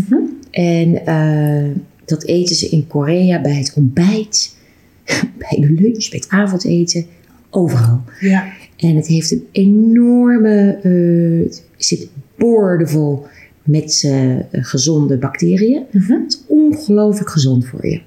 En 0.50 1.06
eh, 1.06 1.70
dat 2.04 2.24
eten 2.24 2.54
ze 2.56 2.68
in 2.68 2.86
Korea 2.86 3.40
bij 3.40 3.54
het 3.54 3.72
ontbijt, 3.76 4.56
bij 5.38 5.58
de 5.60 5.70
lunch, 5.70 6.08
bij 6.10 6.18
het 6.18 6.26
avondeten, 6.28 7.06
overal. 7.50 8.00
Ja. 8.20 8.44
En 8.76 8.96
het 8.96 9.06
heeft 9.06 9.30
een 9.32 9.46
enorme, 9.52 10.78
eh, 10.82 11.44
het 11.46 11.62
zit 11.76 12.08
boordevol 12.38 13.26
met 13.64 14.02
eh, 14.06 14.36
gezonde 14.50 15.16
bacteriën. 15.18 15.82
Het 15.90 16.24
is 16.32 16.42
ongelooflijk 16.46 17.30
gezond 17.30 17.66
voor 17.66 17.86
je. 17.86 18.00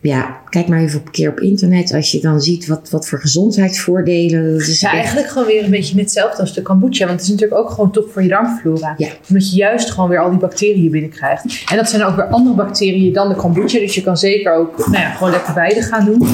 Ja, 0.00 0.40
kijk 0.48 0.68
maar 0.68 0.80
even 0.80 0.98
op 1.00 1.06
een 1.06 1.12
keer 1.12 1.30
op 1.30 1.40
internet 1.40 1.92
als 1.92 2.10
je 2.12 2.20
dan 2.20 2.40
ziet 2.40 2.66
wat, 2.66 2.90
wat 2.90 3.08
voor 3.08 3.20
gezondheidsvoordelen. 3.20 4.52
Dat 4.52 4.60
is 4.60 4.80
Ja, 4.80 4.86
echt- 4.88 4.96
eigenlijk 4.98 5.28
gewoon 5.28 5.46
weer 5.46 5.64
een 5.64 5.70
beetje 5.70 5.98
hetzelfde 5.98 6.40
als 6.40 6.54
de 6.54 6.62
kombucha. 6.62 7.06
Want 7.06 7.10
het 7.20 7.28
is 7.28 7.34
natuurlijk 7.34 7.60
ook 7.60 7.70
gewoon 7.70 7.92
top 7.92 8.10
voor 8.12 8.22
je 8.22 8.28
darmflora. 8.28 8.94
Ja. 8.96 9.08
Omdat 9.28 9.50
je 9.50 9.56
juist 9.56 9.90
gewoon 9.90 10.08
weer 10.08 10.18
al 10.18 10.30
die 10.30 10.38
bacteriën 10.38 10.90
binnenkrijgt. 10.90 11.64
En 11.70 11.76
dat 11.76 11.88
zijn 11.90 12.02
ook 12.02 12.16
weer 12.16 12.24
andere 12.28 12.54
bacteriën 12.56 13.12
dan 13.12 13.28
de 13.28 13.34
kombucha. 13.34 13.78
Dus 13.78 13.94
je 13.94 14.02
kan 14.02 14.16
zeker 14.16 14.52
ook 14.54 14.78
nou 14.78 14.92
ja, 14.98 15.10
gewoon 15.10 15.30
lekker 15.32 15.54
beide 15.54 15.82
gaan 15.82 16.04
doen. 16.04 16.26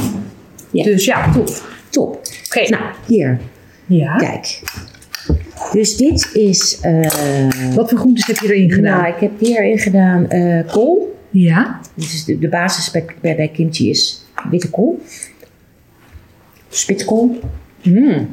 Ja. 0.71 0.85
Dus 0.85 1.05
ja, 1.05 1.33
top. 1.33 1.49
top. 1.91 2.21
Oké. 2.47 2.69
Nou, 2.71 2.83
hier, 3.07 3.41
Ja. 3.87 4.17
kijk. 4.17 4.63
Dus 5.73 5.97
dit 5.97 6.31
is, 6.35 6.79
eh, 6.81 7.49
Wat 7.75 7.89
voor 7.91 7.99
groentes 7.99 8.27
heb 8.27 8.37
je 8.37 8.55
erin 8.55 8.71
gedaan? 8.73 9.01
nou, 9.01 9.15
ik 9.15 9.21
heb 9.21 9.31
hierin 9.41 9.79
gedaan 9.79 10.29
eh, 10.31 10.73
kool. 10.73 11.19
ja. 11.31 11.81
Dus 11.95 12.25
de, 12.25 12.39
de 12.39 12.49
basis 12.49 12.91
bij, 12.91 13.05
bij, 13.21 13.37
bij 13.37 13.49
kimchi 13.49 13.91
is 13.91 14.25
witte 14.51 14.71
kool. 14.71 15.03
Spitskool. 16.69 17.39
Mm, 17.83 18.29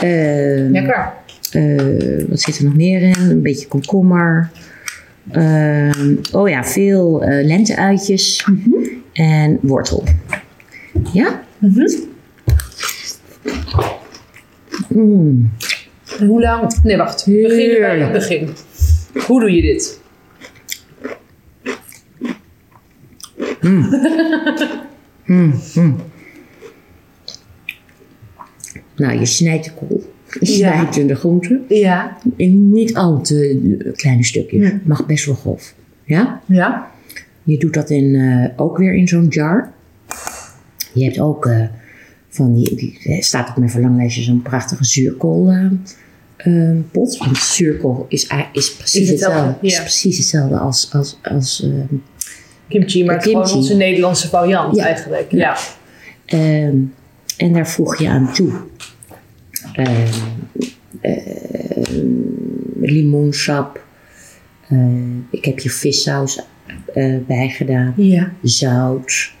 Ehm, 0.00 0.70
lekker. 0.70 1.12
eh, 1.50 2.24
wat 2.28 2.40
zit 2.40 2.58
er 2.58 2.64
nog 2.64 2.74
meer 2.76 3.02
in? 3.02 3.14
Een 3.30 3.42
beetje 3.42 3.66
komkommer. 3.68 4.50
Ehm, 5.30 6.14
oh 6.32 6.48
ja, 6.48 6.64
veel 6.64 7.22
lenteuitjes. 7.26 8.46
En 9.12 9.58
wortel. 9.62 10.04
Ja? 11.12 11.42
Mhm. 11.58 11.86
Mm. 14.88 15.50
Hoe 16.18 16.40
lang? 16.40 16.82
Nee, 16.82 16.96
wacht. 16.96 17.24
We 17.24 17.44
beginnen 17.48 17.80
bij 17.80 17.98
het 17.98 18.12
begin. 18.12 18.48
Hoe 19.26 19.40
doe 19.40 19.54
je 19.54 19.62
dit? 19.62 20.00
Mm, 25.26 25.54
mm. 25.74 25.96
Nou, 28.96 29.18
je 29.18 29.26
snijdt 29.26 29.64
de 29.64 29.70
kool. 29.74 30.02
Je 30.40 30.56
Ja. 30.56 30.72
snijdt 30.72 30.96
in 30.96 31.06
de 31.06 31.14
groenten. 31.14 31.64
Ja. 31.68 32.18
In 32.36 32.72
niet 32.72 32.94
al 32.96 33.20
te 33.20 33.60
eh, 33.84 33.92
kleine 33.92 34.24
stukjes. 34.24 34.68
Hm. 34.70 34.78
Mag 34.84 35.06
best 35.06 35.24
wel 35.24 35.34
grof. 35.34 35.74
Ja? 36.04 36.40
Ja. 36.46 36.90
Je 37.42 37.58
doet 37.58 37.74
dat 37.74 37.90
in, 37.90 38.14
eh, 38.14 38.60
ook 38.62 38.78
weer 38.78 38.94
in 38.94 39.08
zo'n 39.08 39.26
jar. 39.28 39.72
Je 40.92 41.04
hebt 41.04 41.18
ook 41.20 41.46
eh, 41.46 41.66
van 42.28 42.54
die, 42.54 42.74
die 42.76 43.22
staat 43.22 43.48
op 43.48 43.56
mijn 43.56 43.70
verlanglijstje 43.70 44.22
zo'n 44.22 44.42
prachtige 44.42 44.84
zuurkool 44.84 45.50
eh, 45.50 45.66
eh, 46.44 46.70
pot. 46.90 47.16
Want 47.16 47.36
zuurkool 47.38 48.06
is, 48.08 48.28
is, 48.52 48.74
precies, 48.74 49.00
Is 49.02 49.08
hetzelfde, 49.10 49.38
hetzelfde, 49.38 49.66
is 49.66 49.74
ja. 49.74 49.80
precies 49.80 50.16
hetzelfde 50.16 50.58
als, 50.58 50.92
als, 50.92 51.18
als 51.22 51.62
eh, 51.62 51.70
Kimchi, 52.68 53.04
maar 53.04 53.14
het 53.14 53.24
is 53.26 53.30
Kimchi. 53.32 53.46
gewoon 53.46 53.62
onze 53.62 53.76
Nederlandse 53.76 54.28
variant 54.28 54.76
Ja. 54.76 54.84
eigenlijk. 54.84 55.32
Ja. 55.32 55.56
Ehm, 56.26 56.76
en 57.36 57.52
daar 57.52 57.68
voeg 57.68 57.98
je 57.98 58.08
aan 58.08 58.32
toe 58.32 58.52
ehm, 59.72 60.08
ehm, 61.00 62.06
limoensap. 62.80 63.82
ik 65.30 65.44
heb 65.44 65.60
hier 65.60 65.72
vissaus 65.72 66.40
eh 66.94 67.16
bij 67.26 67.48
gedaan. 67.48 67.94
Ja. 67.96 68.32
Zout. 68.42 69.32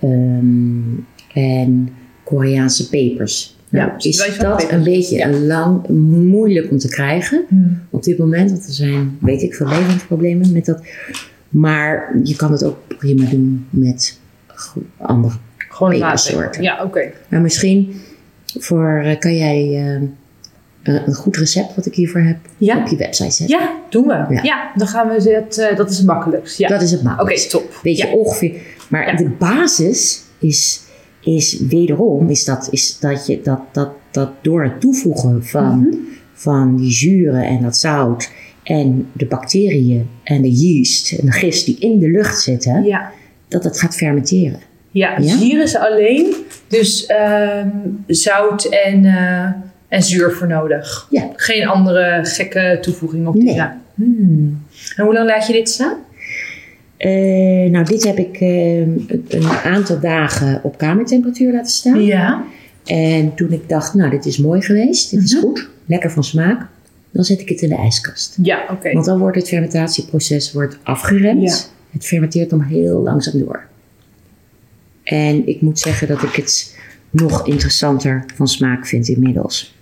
ehm, 0.00 0.94
en 1.34 1.88
Koreaanse 2.24 2.88
pepers. 2.88 3.55
Ja, 3.76 3.86
precies. 3.88 4.26
Is 4.26 4.38
dat 4.38 4.70
een 4.70 4.82
beetje 4.82 5.16
Ja. 5.16 5.30
lang, 5.30 5.88
moeilijk 6.28 6.70
om 6.70 6.78
te 6.78 6.88
krijgen 6.88 7.44
op 7.90 8.02
dit 8.02 8.18
moment. 8.18 8.50
Want 8.50 8.66
er 8.66 8.72
zijn, 8.72 9.18
weet 9.20 9.42
ik 9.42 9.54
veel, 9.54 9.68
levensproblemen 9.68 10.52
met 10.52 10.64
dat. 10.64 10.80
Maar 11.48 12.18
je 12.24 12.36
kan 12.36 12.52
het 12.52 12.64
ook 12.64 12.76
prima 12.98 13.24
doen 13.30 13.66
met 13.70 14.18
andere 14.98 15.34
Gewoon 15.68 15.92
Pepersoorten. 15.92 16.62
Ja, 16.62 16.84
oké. 16.84 17.12
maar 17.28 17.40
misschien 17.40 18.00
voor, 18.58 19.00
eh, 19.04 19.18
kan 19.18 19.36
jij 19.36 19.74
eh, 20.82 20.96
een, 21.06 21.14
goed 21.14 21.36
recept 21.36 21.74
wat 21.74 21.86
ik 21.86 21.94
hiervoor 21.94 22.20
heb 22.20 22.36
Ja. 22.56 22.78
op 22.78 22.86
je 22.86 22.96
website 22.96 23.30
zetten. 23.30 23.58
Ja, 23.58 23.72
doen 23.90 24.06
we. 24.06 24.12
Ja, 24.12 24.40
Ja. 24.42 24.70
dan 24.76 24.86
gaan 24.86 25.08
we 25.08 25.30
het, 25.30 25.58
eh, 25.58 25.76
dat 25.76 25.90
is 25.90 25.96
het 25.96 26.06
makkelijkst. 26.06 26.58
Ja. 26.58 26.68
Dat 26.68 26.82
is 26.82 26.90
het 26.90 27.00
Oké, 27.00 27.08
makkelijkst. 27.08 27.50
top. 27.50 27.80
Weet 27.82 27.96
je 27.98 28.06
ongeveer. 28.06 28.52
Maar 28.88 29.16
de 29.16 29.28
basis 29.38 30.22
is, 30.38 30.80
is 31.26 31.60
wederom 31.68 32.28
is 32.28 32.44
dat, 32.44 32.68
is 32.70 32.98
dat, 32.98 33.26
je, 33.26 33.40
dat, 33.42 33.60
dat, 33.72 33.90
dat 34.10 34.30
door 34.42 34.62
het 34.62 34.80
toevoegen 34.80 35.44
van, 35.44 35.78
Mhm. 35.78 35.94
van 36.32 36.76
die 36.76 36.92
zuren 36.92 37.42
en 37.44 37.62
dat 37.62 37.76
zout 37.76 38.30
en 38.62 39.06
de 39.12 39.26
bacteriën 39.26 40.08
en 40.22 40.42
de 40.42 40.50
yeast 40.50 41.12
en 41.12 41.26
de 41.26 41.32
gist 41.32 41.66
die 41.66 41.76
in 41.78 41.98
de 41.98 42.10
lucht 42.10 42.40
zitten, 42.40 42.84
Ja. 42.84 43.12
dat 43.48 43.64
het 43.64 43.78
gaat 43.80 43.94
fermenteren. 43.96 44.60
Ja, 44.90 45.18
Ja? 45.18 45.36
hier 45.36 45.62
is 45.62 45.76
alleen 45.76 46.34
dus 46.68 47.06
ehm, 47.06 47.68
zout 48.06 48.64
en, 48.64 49.04
eh, 49.04 49.44
en 49.88 50.02
zuur 50.02 50.32
voor 50.32 50.46
nodig. 50.46 51.06
Ja. 51.10 51.30
Geen 51.36 51.66
andere 51.66 52.20
gekke 52.22 52.78
toevoeging 52.80 53.26
op 53.26 53.34
die 53.34 53.42
Nee. 53.44 53.54
ja. 53.54 53.80
Hmm. 53.94 54.62
En 54.96 55.04
hoe 55.04 55.14
lang 55.14 55.26
laat 55.28 55.46
je 55.46 55.52
dit 55.52 55.68
staan? 55.68 55.96
Eh, 56.96 57.70
nou, 57.70 57.84
dit 57.84 58.04
heb 58.04 58.18
ik 58.18 58.36
eh, 58.40 58.78
een 58.80 59.24
een 59.28 59.46
aantal 59.48 60.00
dagen 60.00 60.60
op 60.62 60.78
kamertemperatuur 60.78 61.52
laten 61.52 61.72
staan. 61.72 62.02
Ja. 62.02 62.44
En 62.84 63.34
toen 63.34 63.52
ik 63.52 63.68
dacht, 63.68 63.94
nou, 63.94 64.10
dit 64.10 64.26
is 64.26 64.38
mooi 64.38 64.62
geweest, 64.62 65.10
dit 65.10 65.22
is 65.22 65.32
Mhm. 65.34 65.42
goed, 65.42 65.68
lekker 65.86 66.10
van 66.10 66.24
smaak, 66.24 66.66
dan 67.10 67.24
zet 67.24 67.40
ik 67.40 67.48
het 67.48 67.60
in 67.60 67.68
de 67.68 67.74
ijskast. 67.76 68.38
Ja, 68.42 68.64
oké. 68.70 68.92
Want 68.92 69.04
dan 69.04 69.18
wordt 69.18 69.36
het 69.36 69.48
fermentatieproces 69.48 70.52
wordt 70.52 70.78
afgeremd. 70.82 71.42
Ja. 71.42 71.56
Het 71.90 72.06
fermenteert 72.06 72.50
dan 72.50 72.62
heel 72.62 73.02
langzaam 73.02 73.38
door. 73.40 73.62
En 75.02 75.48
ik 75.48 75.60
moet 75.60 75.78
zeggen 75.78 76.08
dat 76.08 76.22
ik 76.22 76.34
het 76.34 76.76
nog 77.10 77.46
interessanter 77.46 78.24
van 78.34 78.48
smaak 78.48 78.86
vind 78.86 79.08
inmiddels. 79.08 79.75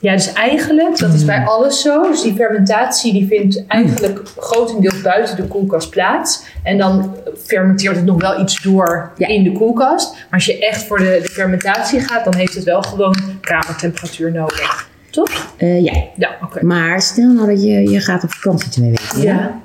Ja, 0.00 0.12
dus 0.12 0.32
eigenlijk, 0.32 0.98
dat 0.98 1.12
is 1.14 1.24
bij 1.24 1.36
Hmm. 1.36 1.46
alles 1.48 1.80
zo. 1.82 2.02
Dus 2.10 2.22
die 2.22 2.34
fermentatie 2.34 3.12
die 3.12 3.26
vindt 3.26 3.64
eigenlijk 3.66 4.20
grotendeels 4.36 5.00
buiten 5.02 5.36
de 5.36 5.42
koelkast 5.44 5.90
plaats. 5.90 6.42
En 6.62 6.78
dan 6.78 7.14
fermenteert 7.36 7.96
het 7.96 8.04
nog 8.04 8.20
wel 8.20 8.40
iets 8.40 8.62
door 8.62 9.10
Ja. 9.16 9.26
in 9.28 9.42
de 9.42 9.52
koelkast. 9.52 10.12
Maar 10.12 10.24
als 10.30 10.44
je 10.46 10.58
echt 10.58 10.82
voor 10.84 10.98
de, 10.98 11.18
de 11.22 11.28
fermentatie 11.28 12.00
gaat, 12.00 12.24
dan 12.24 12.34
heeft 12.34 12.54
het 12.54 12.64
wel 12.64 12.82
gewoon 12.82 13.16
kamertemperatuur 13.40 14.32
nodig. 14.32 14.88
Toch? 15.10 15.54
Eh, 15.56 15.82
ja, 15.84 15.92
Ja, 16.16 16.36
oké. 16.42 16.64
maar 16.64 17.02
stel 17.02 17.32
nou 17.32 17.46
dat 17.50 17.62
je, 17.62 17.90
je 17.90 18.00
gaat 18.00 18.24
op 18.24 18.32
vakantie 18.32 18.70
twee 18.70 18.88
weken. 18.90 19.20
Ja. 19.22 19.60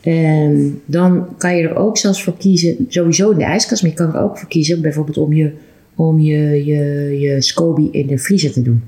Ehm, 0.00 0.56
dan 0.84 1.26
kan 1.38 1.56
je 1.56 1.68
er 1.68 1.76
ook 1.76 1.98
zelfs 1.98 2.22
voor 2.22 2.36
kiezen, 2.38 2.86
sowieso 2.88 3.30
in 3.30 3.38
de 3.38 3.44
ijskast, 3.44 3.82
maar 3.82 3.90
je 3.90 3.96
kan 3.96 4.14
er 4.14 4.20
ook 4.22 4.38
voor 4.38 4.48
kiezen, 4.48 4.80
bijvoorbeeld 4.82 5.16
om 5.16 5.32
je, 5.32 5.52
om 5.94 6.18
je, 6.18 6.64
je, 6.64 7.18
je 7.20 7.42
SCOBY 7.42 7.88
in 7.90 8.06
de 8.06 8.18
vriezer 8.18 8.52
te 8.52 8.62
doen. 8.62 8.82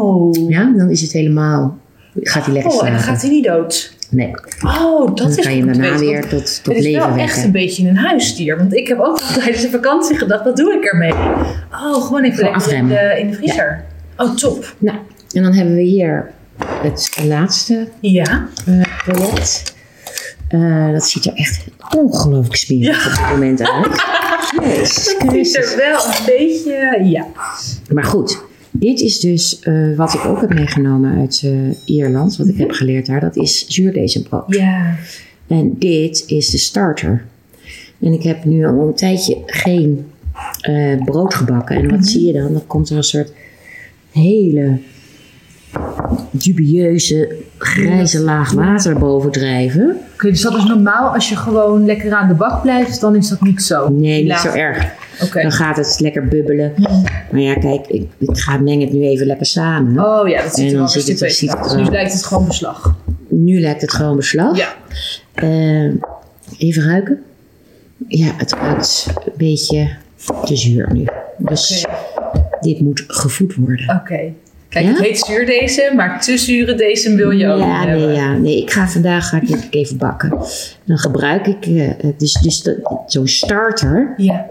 Oh. 0.00 0.48
Ja, 0.50 0.72
dan 0.76 0.90
is 0.90 1.00
het 1.00 1.12
helemaal, 1.12 1.78
gaat 2.20 2.44
hij 2.44 2.54
lekker 2.54 2.72
Oh, 2.72 2.86
en 2.86 2.92
dan 2.92 3.00
slapen. 3.00 3.14
gaat 3.14 3.22
hij 3.22 3.30
niet 3.30 3.44
dood. 3.44 3.96
Nee, 4.10 4.30
Oh, 4.66 5.06
dat 5.06 5.16
dan 5.16 5.28
is 5.28 5.36
kan 5.36 5.56
je 5.56 5.64
daarna 5.64 5.98
weer 5.98 6.20
tot, 6.28 6.30
tot 6.64 6.74
Het 6.74 6.76
is 6.76 6.82
leven 6.92 7.00
wel 7.08 7.08
echt 7.16 7.16
wekken. 7.24 7.42
een 7.44 7.52
beetje 7.52 7.88
een 7.88 7.96
huisdier. 7.96 8.56
Want 8.56 8.74
ik 8.74 8.88
heb 8.88 8.98
ook 9.00 9.20
tijdens 9.38 9.62
de 9.62 9.70
vakantie 9.70 10.16
gedacht, 10.18 10.44
wat 10.44 10.56
doe 10.56 10.72
ik 10.74 10.84
ermee? 10.84 11.12
Oh, 11.70 12.04
gewoon 12.06 12.22
even 12.22 12.42
lekker 12.42 12.44
in 12.46 12.54
afremmen. 12.54 12.88
de, 12.96 13.20
in 13.20 13.30
de 13.30 13.34
vriezer. 13.36 13.84
Oh, 14.16 14.34
top. 14.34 14.74
Nou, 14.78 14.98
en 15.32 15.42
dan 15.42 15.52
hebben 15.54 15.74
we 15.74 15.80
hier 15.82 16.30
het 16.82 17.18
laatste 17.26 17.88
Ja. 18.00 18.46
eh, 18.66 18.80
project. 19.04 19.74
Eh, 20.48 20.92
dat 20.92 21.04
ziet 21.08 21.24
er 21.24 21.32
echt 21.34 21.64
ongelooflijk 21.96 22.56
smerig 22.56 23.06
op 23.06 23.12
dit 23.18 23.30
moment 23.30 23.60
uit. 23.70 24.02
Het 24.52 24.78
is 24.78 25.14
Christus. 25.18 25.72
er 25.72 25.76
wel 25.76 26.04
een 26.04 26.24
beetje, 26.26 27.00
ja. 27.04 27.26
Maar 27.92 28.04
goed, 28.04 28.41
dit 28.72 29.00
is 29.00 29.20
dus 29.20 29.58
eh, 29.60 29.96
wat 29.96 30.14
ik 30.14 30.24
ook 30.24 30.40
heb 30.40 30.54
meegenomen 30.54 31.18
uit 31.18 31.42
eh, 31.44 31.52
Ierland, 31.96 32.36
wat 32.36 32.48
ik 32.48 32.56
heb 32.58 32.70
geleerd 32.70 33.06
daar. 33.06 33.20
Dat 33.20 33.36
is 33.36 33.66
zuurdesembrood. 33.66 34.44
Ja. 34.46 34.94
En 35.46 35.74
dit 35.78 36.24
is 36.26 36.50
de 36.50 36.58
starter. 36.58 37.24
En 38.00 38.12
ik 38.12 38.22
heb 38.22 38.44
nu 38.44 38.66
al 38.66 38.86
een 38.86 38.94
tijdje 38.94 39.36
geen 39.46 40.06
eh, 40.60 41.04
brood 41.04 41.34
gebakken. 41.34 41.76
En 41.76 41.90
wat 41.90 42.06
zie 42.06 42.26
je 42.26 42.32
dan? 42.32 42.52
Dan 42.52 42.66
komt 42.66 42.90
er 42.90 42.96
een 42.96 43.02
soort 43.02 43.32
hele 44.10 44.78
dubieuze 46.30 47.36
grijze 47.58 48.20
laag 48.20 48.52
water 48.52 48.98
boven 48.98 49.30
drijven. 49.32 49.96
Oké, 50.14 50.28
dus 50.30 50.40
dat 50.40 50.56
is 50.56 50.64
normaal 50.64 51.14
als 51.14 51.28
je 51.28 51.36
gewoon 51.36 51.84
lekker 51.84 52.12
aan 52.12 52.28
de 52.28 52.34
bak 52.34 52.62
blijft, 52.62 53.00
dan 53.00 53.16
is 53.16 53.28
dat 53.28 53.40
niet 53.40 53.62
zo. 53.62 53.88
Nee, 53.88 54.18
niet 54.20 54.28
laag- 54.28 54.40
zo 54.40 54.48
erg. 54.48 54.92
Dan 55.32 55.52
gaat 55.52 55.76
het 55.76 56.00
lekker 56.00 56.28
bubbelen. 56.28 56.72
Maar 57.30 57.40
ja, 57.40 57.54
kijk, 57.54 57.86
ik, 57.86 58.08
ik 58.18 58.38
ga 58.38 58.56
meng 58.58 58.82
het 58.82 58.92
nu 58.92 59.02
even 59.02 59.26
lekker 59.26 59.46
samen. 59.46 60.04
Oh 60.04 60.28
ja, 60.28 60.42
dat 60.42 60.54
ziet 60.54 60.70
er 60.72 60.76
wel 60.76 60.86
het 60.92 61.22
uit. 61.22 61.62
Dus 61.62 61.74
nu 61.74 61.84
lijkt 61.84 62.12
het 62.12 62.24
gewoon 62.24 62.46
beslag. 62.46 62.96
Nu 63.28 63.60
lijkt 63.60 63.80
het 63.80 63.92
gewoon 63.92 64.16
beslag. 64.16 64.56
Ja. 64.56 64.74
Eh, 65.34 65.90
even 66.58 66.82
ruiken. 66.82 67.22
Ja, 68.08 68.32
het 68.36 68.52
ruikt 68.52 69.06
een 69.24 69.32
beetje 69.36 69.90
te 70.44 70.56
zuur 70.56 70.92
nu. 70.92 71.04
Dus 71.38 71.86
dit 72.60 72.80
moet 72.80 73.04
gevoed 73.06 73.54
worden. 73.54 73.96
Oké. 74.00 74.32
Kijk, 74.68 74.84
Ja? 74.84 74.90
het 74.90 75.00
heet 75.00 75.18
zuurdesem, 75.18 75.96
maar 75.96 76.20
te 76.20 76.38
zure 76.38 76.74
desem 76.74 77.16
wil 77.16 77.30
je 77.30 77.48
ook 77.48 77.58
ja, 77.60 77.78
niet 77.78 77.88
nee, 77.88 77.98
hebben. 77.98 78.14
ja, 78.14 78.36
nee, 78.36 78.62
ik 78.62 78.70
ga 78.70 78.88
vandaag 78.88 79.28
ga 79.28 79.40
ik 79.40 79.66
even 79.70 79.96
bakken. 79.96 80.38
Dan 80.84 80.98
gebruik 80.98 81.46
ik 81.46 81.66
eh, 81.66 82.08
dus, 82.16 82.32
dus 82.32 82.68
zo'n 83.06 83.28
starter. 83.28 84.14
Ja. 84.16 84.46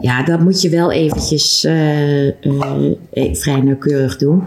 Ja, 0.00 0.22
dat 0.24 0.40
moet 0.40 0.62
je 0.62 0.68
wel 0.68 0.92
eventjes 0.92 1.64
eh, 1.64 2.28
eh, 2.28 2.92
eh, 3.12 3.34
vrij 3.34 3.60
nauwkeurig 3.60 4.16
doen. 4.16 4.42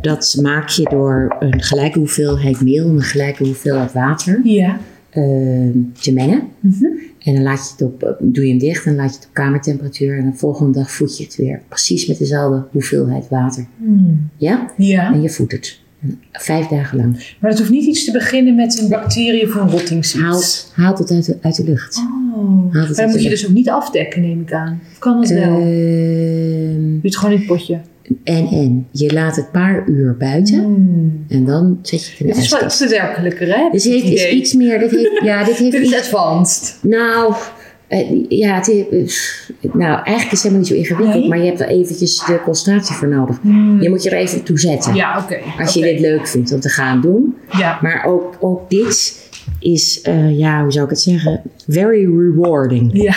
Dat 0.00 0.36
maak 0.42 0.68
je 0.68 0.82
door 0.90 1.36
een 1.40 1.62
gelijke 1.62 1.98
hoeveelheid 1.98 2.60
meel 2.60 2.84
en 2.88 2.94
een 2.94 3.02
gelijke 3.02 3.44
hoeveelheid 3.44 3.92
water 3.92 4.40
Ja. 4.44 4.78
eh, 5.10 5.22
te 6.00 6.12
mengen. 6.12 6.42
Mhm. 6.60 6.84
En 7.18 7.34
dan 7.34 7.42
laat 7.42 7.58
je 7.78 7.84
het 7.84 7.92
op, 7.92 8.16
doe 8.20 8.44
je 8.44 8.50
hem 8.50 8.58
dicht 8.58 8.86
en 8.86 8.94
laat 8.96 9.10
je 9.10 9.16
het 9.16 9.26
op 9.26 9.34
kamertemperatuur. 9.34 10.18
En 10.18 10.30
de 10.30 10.36
volgende 10.36 10.72
dag 10.78 10.90
voed 10.90 11.18
je 11.18 11.24
het 11.24 11.36
weer. 11.36 11.60
Precies 11.68 12.06
met 12.06 12.18
dezelfde 12.18 12.64
hoeveelheid 12.72 13.28
water. 13.28 13.66
Hmm. 13.78 14.28
Ja? 14.36 14.70
Ja. 14.76 15.12
En 15.12 15.22
je 15.22 15.28
voedt 15.30 15.52
het. 15.52 15.80
Vijf 16.32 16.66
dagen 16.66 16.96
lang. 16.98 17.12
Maar 17.40 17.50
het 17.50 17.58
hoeft 17.58 17.70
niet 17.70 17.84
iets 17.86 18.04
te 18.04 18.10
beginnen 18.12 18.54
met 18.54 18.80
een 18.80 18.88
bacterie 18.88 19.46
of 19.48 19.54
een 19.54 19.70
rottingsziekte. 19.70 20.26
Haalt, 20.28 20.72
haalt 20.74 20.98
het 20.98 21.10
uit 21.10 21.24
de, 21.24 21.36
uit 21.40 21.56
de 21.56 21.64
lucht. 21.64 21.96
Oh. 22.34 22.72
Maar 22.72 22.86
het 22.86 22.96
dan 22.96 23.10
moet 23.10 23.22
je 23.22 23.28
dus 23.28 23.46
ook 23.46 23.52
niet 23.52 23.68
afdekken, 23.70 24.20
neem 24.20 24.40
ik 24.40 24.52
aan. 24.52 24.80
Of 24.92 24.98
kan 24.98 25.20
dat 25.20 25.30
wel? 25.30 25.60
Ehm, 25.60 26.80
Doe 26.80 26.98
het 27.02 27.16
gewoon 27.16 27.32
in 27.34 27.38
het 27.38 27.46
potje. 27.48 27.80
en, 28.24 28.46
en. 28.46 28.86
Je 28.90 29.12
laat 29.12 29.36
het 29.36 29.52
paar 29.52 29.88
uur 29.88 30.16
buiten. 30.16 30.58
Hmm. 30.62 31.24
En 31.28 31.44
dan 31.44 31.78
zet 31.82 32.04
je 32.04 32.10
het 32.10 32.20
in 32.20 32.26
de 32.26 32.32
Het 32.32 32.42
is 32.42 32.50
wel 32.50 32.64
iets 32.64 32.76
verwerkelijker, 32.76 33.46
hè? 33.56 33.68
Dus 33.72 33.82
dit 33.82 33.92
het 33.94 34.02
heeft 34.02 34.24
is 34.26 34.30
iets 34.32 34.54
meer. 34.54 34.78
Dit 34.78 34.90
heeft, 34.90 35.20
ja, 35.24 35.44
dit 35.44 35.56
heeft 35.58 35.72
Dit 35.72 35.80
is 35.80 35.86
iets- 35.88 35.96
advanced. 35.96 36.78
Nou, 36.82 37.34
eh, 37.88 38.24
ja, 38.28 38.54
het 38.54 38.68
is, 38.90 39.42
nou, 39.60 39.94
eigenlijk 39.94 40.22
is 40.24 40.30
het 40.30 40.42
helemaal 40.42 40.58
niet 40.58 40.66
zo 40.68 40.74
ingewikkeld, 40.74 41.18
Nee? 41.20 41.28
maar 41.28 41.38
je 41.38 41.44
hebt 41.44 41.60
er 41.60 41.68
eventjes 41.68 42.24
de 42.26 42.40
concentratie 42.44 42.94
voor 42.94 43.08
nodig. 43.08 43.38
Je 43.80 43.88
moet 43.88 44.02
je 44.02 44.10
er 44.10 44.16
even 44.18 44.42
toe 44.42 44.58
zetten. 44.58 44.94
Ja, 44.94 45.18
oké. 45.22 45.38
Als 45.58 45.74
je 45.74 45.80
dit 45.80 46.00
leuk 46.00 46.28
vindt 46.28 46.52
om 46.52 46.60
te 46.60 46.68
gaan 46.68 47.00
doen. 47.00 47.34
Ja. 47.58 47.78
Maar 47.82 48.04
ook, 48.06 48.36
ook 48.40 48.70
dit 48.70 49.24
is, 49.60 50.00
eh, 50.02 50.38
ja, 50.38 50.62
hoe 50.62 50.72
zou 50.72 50.84
ik 50.84 50.90
het 50.90 51.00
zeggen? 51.00 51.42
Very 51.68 52.04
rewarding. 52.04 52.90
Ja. 52.92 53.14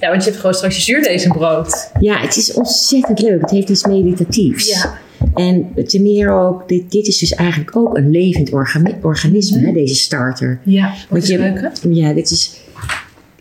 ja, 0.00 0.08
want 0.10 0.22
je 0.24 0.28
hebt 0.28 0.36
gewoon 0.40 0.54
straks 0.54 0.76
je 0.76 0.82
zuurdezenbrood. 0.82 1.90
Ja, 2.00 2.18
het 2.20 2.36
is 2.36 2.52
ontzettend 2.52 3.20
leuk. 3.20 3.40
Het 3.40 3.50
heeft 3.50 3.68
iets 3.68 3.86
meditatiefs. 3.86 4.68
Ja. 4.82 4.98
En 5.34 5.66
ten 5.86 6.02
meer 6.02 6.30
ook, 6.30 6.68
dit, 6.68 6.90
dit 6.90 7.06
is 7.06 7.18
dus 7.18 7.34
eigenlijk 7.34 7.76
ook 7.76 7.96
een 7.96 8.10
levend 8.10 8.52
organi- 8.52 8.96
organisme, 9.02 9.60
hè, 9.66 9.72
deze 9.72 9.94
starter. 9.94 10.60
Ja. 10.64 10.88
Wat 10.88 10.96
Want 11.08 11.22
is 11.22 11.28
je- 11.28 11.38
leuke? 11.38 11.70
Ja, 11.90 12.12
dit 12.12 12.30
is 12.30 12.60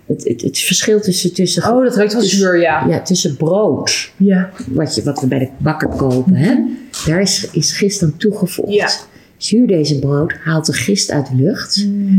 het, 0.09 0.23
het, 0.27 0.41
het 0.41 0.57
verschil 0.59 1.01
tussen, 1.01 1.33
tussen, 1.33 1.71
Oh, 1.73 1.83
dat 1.83 1.95
ruikt 1.95 2.13
wel 2.13 2.21
zuur, 2.21 2.59
ja. 2.61 2.85
ja, 2.87 3.01
tussen 3.01 3.35
brood 3.35 4.11
Ja. 4.17 4.49
wat, 4.67 4.95
je, 4.95 5.03
wat 5.03 5.21
we 5.21 5.27
bij 5.27 5.39
de 5.39 5.49
bakker 5.57 5.87
kopen, 5.87 6.35
hè? 6.35 6.55
daar 7.05 7.21
is, 7.21 7.47
is 7.51 7.71
gist 7.71 8.03
aan 8.03 8.17
toegevoegd. 8.17 8.73
Ja. 8.73 8.89
Zuurdesembrood 9.37 10.33
haalt 10.43 10.65
de 10.65 10.73
gist 10.73 11.11
uit 11.11 11.27
de 11.27 11.35
lucht 11.35 11.77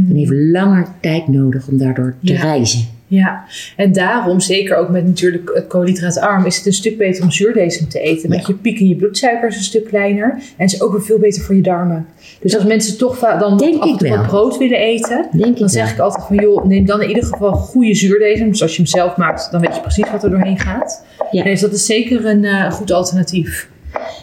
en 0.09 0.13
heeft 0.15 0.31
langer 0.33 0.87
tijd 1.01 1.29
nodig 1.29 1.69
om 1.69 1.79
daardoor 1.79 2.15
te 2.25 2.33
Ja. 2.33 2.41
rijzen. 2.43 2.87
Ja, 3.11 3.45
en 3.77 3.93
daarom, 3.93 4.41
zeker 4.41 4.77
ook 4.77 4.89
met 4.89 5.07
natuurlijk 5.07 5.51
het 5.55 5.67
koolhydraatarm, 5.67 6.47
is 6.47 6.57
het 6.57 6.67
een 6.67 6.73
stuk 6.73 6.99
beter 6.99 7.23
om 7.23 7.31
zuurdesem 7.31 7.89
te 7.89 8.01
eten. 8.01 8.29
Want 8.31 8.47
je 8.47 8.55
piek 8.55 8.81
in 8.81 8.89
je 8.89 8.97
bloedsuiker 8.97 9.49
is 9.49 9.57
een 9.57 9.63
stuk 9.63 9.85
kleiner. 9.85 10.43
En 10.57 10.65
is 10.65 10.83
ook 10.83 10.93
weer 10.93 11.03
veel 11.03 11.19
beter 11.19 11.43
voor 11.43 11.55
je 11.55 11.61
darmen. 11.63 12.07
Dus 12.41 12.55
als 12.55 12.65
mensen 12.65 12.99
toch 12.99 13.19
dan 13.19 13.57
Denk 13.57 13.83
af 13.83 14.03
en 14.03 14.27
brood 14.27 14.59
willen 14.59 14.79
eten, 14.79 15.29
Denk 15.33 15.53
ik 15.53 15.59
dan 15.59 15.69
zeg 15.69 15.85
wel. 15.85 15.93
ik 15.93 15.99
altijd 15.99 16.27
van 16.27 16.37
joh, 16.37 16.65
neem 16.65 16.87
dan 16.87 17.03
in 17.03 17.09
ieder 17.09 17.25
geval 17.25 17.53
goede 17.53 17.95
zuurdesem. 17.95 18.51
Dus 18.51 18.63
als 18.63 18.71
je 18.71 18.83
hem 18.83 18.87
zelf 18.87 19.17
maakt, 19.17 19.51
dan 19.51 19.61
weet 19.61 19.75
je 19.75 19.81
precies 19.81 20.11
wat 20.11 20.25
er 20.25 20.31
doorheen 20.31 20.59
gaat. 20.59 21.05
Ja. 21.31 21.45
Dus 21.45 21.61
dat 21.61 21.73
is 21.73 21.87
zeker 21.87 22.27
een 22.27 22.45
eh, 22.45 22.71
goed 22.71 22.93
alternatief. 22.93 23.69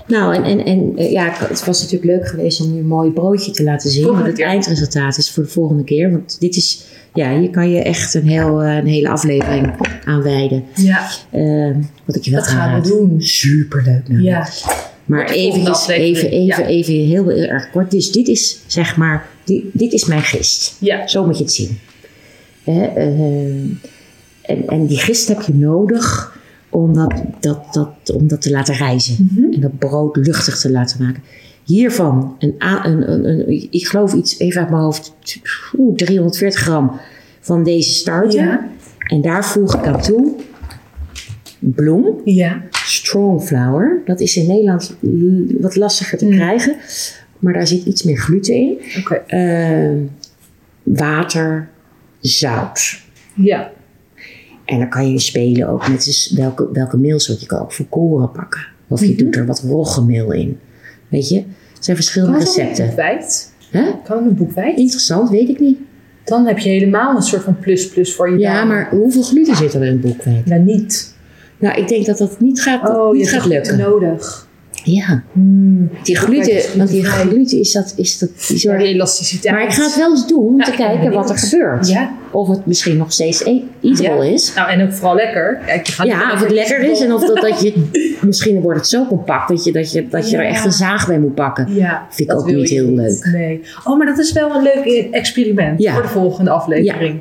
Nou, 0.08 0.36
en, 0.36 0.44
en, 0.44 0.66
en 0.66 0.92
eh, 0.96 1.12
ja, 1.12 1.34
het 1.38 1.66
was 1.66 1.82
natuurlijk 1.82 2.12
leuk 2.12 2.28
geweest 2.28 2.62
om 2.62 2.74
nu 2.74 2.80
een 2.80 2.88
mooi 2.88 3.12
broodje 3.12 3.52
te 3.52 3.64
laten 3.64 3.90
zien. 3.90 4.04
Volgende 4.04 4.26
Want 4.26 4.38
het 4.38 4.48
eindresultaat 4.48 5.18
is 5.18 5.32
voor 5.32 5.44
de 5.44 5.50
volgende 5.50 5.84
keer. 5.84 6.12
Want 6.12 6.38
dit 6.40 6.56
is, 6.56 6.84
ja, 7.14 7.40
hier 7.40 7.50
kan 7.50 7.70
je 7.70 7.82
echt 7.82 8.14
een, 8.14 8.28
heel, 8.28 8.62
eh, 8.64 8.76
een 8.76 8.88
hele 8.88 9.10
aflevering 9.10 9.74
aan 10.06 10.22
wijden. 10.24 10.64
Ja, 10.76 11.08
Eh, 11.32 11.76
wat 12.06 12.16
ik 12.16 12.24
je 12.24 12.32
wel 12.32 12.40
dat 12.40 12.50
gaan 12.50 12.82
we 12.82 12.90
doen. 12.90 13.16
Superleuk. 13.22 14.08
Nou. 14.08 14.22
Ja, 14.22 14.48
Maar 15.06 15.30
even, 15.30 15.74
even, 15.88 15.96
even, 15.96 16.46
ja. 16.46 16.66
even 16.66 16.94
heel, 16.94 17.28
heel 17.28 17.50
erg 17.50 17.70
kort. 17.72 17.92
Dus 17.92 18.12
dit 18.12 18.28
is, 18.28 18.60
zeg 18.66 18.98
maar, 18.98 19.28
dit, 19.44 19.64
dit 19.72 19.94
is 19.94 20.06
mijn 20.06 20.22
gist. 20.22 20.76
ja. 20.80 21.08
Zo 21.08 21.26
moet 21.26 21.38
je 21.38 21.44
het 21.44 21.54
zien. 21.54 21.80
Hè, 22.64 22.86
eh, 22.86 23.08
en, 24.42 24.68
en 24.68 24.86
die 24.86 24.98
gist 24.98 25.28
heb 25.28 25.42
je 25.42 25.54
nodig 25.54 26.37
om 26.78 26.94
dat, 26.94 27.14
dat, 27.40 27.74
dat, 27.74 28.12
om 28.14 28.28
dat 28.28 28.42
te 28.42 28.50
laten 28.52 28.76
rijzen. 28.76 29.30
Mhm. 29.34 29.54
En 29.54 29.62
dat 29.62 29.78
brood 29.80 30.16
luchtig 30.16 30.60
te 30.60 30.72
laten 30.72 31.04
maken. 31.04 31.24
Hiervan, 31.64 32.36
een, 32.40 32.56
een, 32.60 33.12
een, 33.12 33.30
een- 33.30 33.68
ik 33.72 33.88
geloof 33.88 34.14
iets, 34.14 34.40
even 34.40 34.62
uit 34.62 34.70
mijn 34.70 34.82
hoofd, 34.82 35.14
oeh, 35.78 35.96
340 35.96 36.62
gram 36.62 36.92
van 37.40 37.64
deze 37.64 37.90
starter. 37.92 38.40
Ja. 38.44 38.68
En 39.08 39.22
daar 39.22 39.46
voeg 39.46 39.76
ik 39.76 39.86
aan 39.86 40.02
toe 40.02 40.36
bloem, 41.60 42.22
Ja. 42.26 42.62
strong 42.72 43.42
flour. 43.44 44.02
Dat 44.06 44.20
is 44.20 44.38
in 44.38 44.48
Nederland 44.48 44.96
wat 45.60 45.76
lastiger 45.76 46.18
te 46.18 46.26
Mm. 46.26 46.32
krijgen. 46.32 46.76
Maar 47.40 47.54
daar 47.54 47.68
zit 47.68 47.86
iets 47.86 48.04
meer 48.04 48.18
gluten 48.18 48.56
in. 48.56 48.78
Oké. 49.00 49.14
Eh, 49.16 49.96
water, 50.84 51.70
zout. 52.20 53.00
Ja. 53.36 53.72
En 54.68 54.80
dan 54.80 54.90
kan 54.90 55.12
je 55.12 55.20
spelen 55.20 55.68
ook 55.70 55.88
met 55.90 56.04
dus 56.06 56.34
welke, 56.36 56.70
welke 56.74 56.98
meelsoort. 56.98 57.40
Je 57.42 57.46
kan 57.46 57.60
ook 57.60 57.74
volkoren 57.74 58.32
pakken. 58.32 58.62
Of 58.88 59.00
je 59.02 59.08
Mhm. 59.08 59.18
doet 59.18 59.36
er 59.36 59.46
wat 59.46 59.60
roggemeel 59.60 60.32
in. 60.34 60.60
Weet 61.10 61.30
je? 61.30 61.36
Het 61.74 61.86
zijn 61.86 61.96
verschillende 61.98 62.38
recepten. 62.38 62.94
Hè? 63.72 63.84
Kan 64.04 64.18
het 64.18 64.26
een 64.26 64.36
boekwijd? 64.36 64.78
Interessant, 64.78 65.30
weet 65.30 65.50
ik 65.50 65.60
niet. 65.60 65.78
Dan 66.24 66.46
heb 66.46 66.58
je 66.60 66.70
helemaal 66.70 67.16
een 67.16 67.22
soort 67.22 67.44
van 67.44 67.60
plus-plus 67.60 68.16
voor 68.16 68.32
je 68.32 68.38
Ja, 68.40 68.64
maar 68.64 68.90
hoeveel 68.90 69.22
gluten 69.22 69.56
zit 69.56 69.74
er 69.74 69.84
in 69.84 69.92
een 69.92 70.00
boekwijd? 70.00 70.46
Nou, 70.46 70.62
niet. 70.62 71.16
Nou, 71.60 71.82
ik 71.82 71.88
denk 71.88 72.06
dat 72.06 72.18
dat 72.18 72.40
niet 72.40 72.62
gaat, 72.62 72.90
Oh, 72.90 73.12
je 73.14 73.20
niet 73.20 73.32
hebt 73.32 73.42
gaat 73.44 73.52
lukken. 73.52 73.78
nodig. 73.78 74.47
Ja, 74.92 75.24
Hmm. 75.34 75.90
die 76.04 76.16
gluten, 76.16 76.78
want 76.78 76.90
die 76.90 77.04
gluten 77.06 77.60
is 77.60 77.72
dat, 77.72 77.94
is 77.98 78.18
dat 78.18 78.30
die 78.48 78.60
de 78.60 78.78
elasticiteit. 78.78 79.54
Maar 79.56 79.64
ik 79.64 79.72
ga 79.72 79.84
het 79.84 79.96
wel 79.98 80.10
eens 80.10 80.28
doen 80.28 80.40
om 80.48 80.58
Ja, 80.58 80.64
te 80.66 80.72
kijken 80.72 81.12
wat 81.12 81.30
er 81.30 81.38
gebeurt. 81.38 81.90
Ja. 81.90 82.12
Of 82.32 82.48
het 82.48 82.66
misschien 82.66 82.98
nog 82.98 83.12
steeds 83.12 83.46
e- 83.46 83.62
eatable 83.82 84.26
Ja. 84.26 84.32
is. 84.34 84.54
Nou, 84.56 84.70
en 84.70 84.82
ook 84.84 84.94
vooral 84.94 85.16
lekker. 85.16 85.60
Ja, 86.04 86.32
of 86.34 86.40
het 86.40 86.52
lekker 86.52 86.80
is 86.92 87.02
en 87.02 87.14
of 87.14 87.26
dat, 87.26 87.36
dat 87.42 87.62
je... 87.62 87.74
Misschien 88.22 88.62
wordt 88.62 88.80
het 88.80 88.88
zo 88.90 89.06
compact 89.06 89.50
dat 89.50 89.64
je, 89.64 89.72
dat 89.72 89.92
je, 89.92 90.08
dat 90.08 90.30
je 90.30 90.38
er 90.38 90.46
echt 90.46 90.66
een 90.66 90.72
zaag 90.72 91.08
bij 91.08 91.20
moet 91.20 91.36
pakken. 91.36 91.68
Ja, 91.76 92.06
Vind 92.10 92.20
ik 92.30 92.36
dat 92.36 92.44
ook 92.46 92.52
niet 92.56 92.70
heel 92.70 92.88
niet. 92.88 92.98
leuk. 92.98 93.30
Nee. 93.34 93.62
Oh, 93.84 93.98
maar 93.98 94.06
dat 94.08 94.18
is 94.18 94.32
wel 94.32 94.56
een 94.56 94.64
leuk 94.64 95.08
experiment 95.12 95.82
Ja. 95.82 95.94
voor 95.94 96.02
de 96.02 96.08
volgende 96.08 96.50
aflevering. 96.52 97.20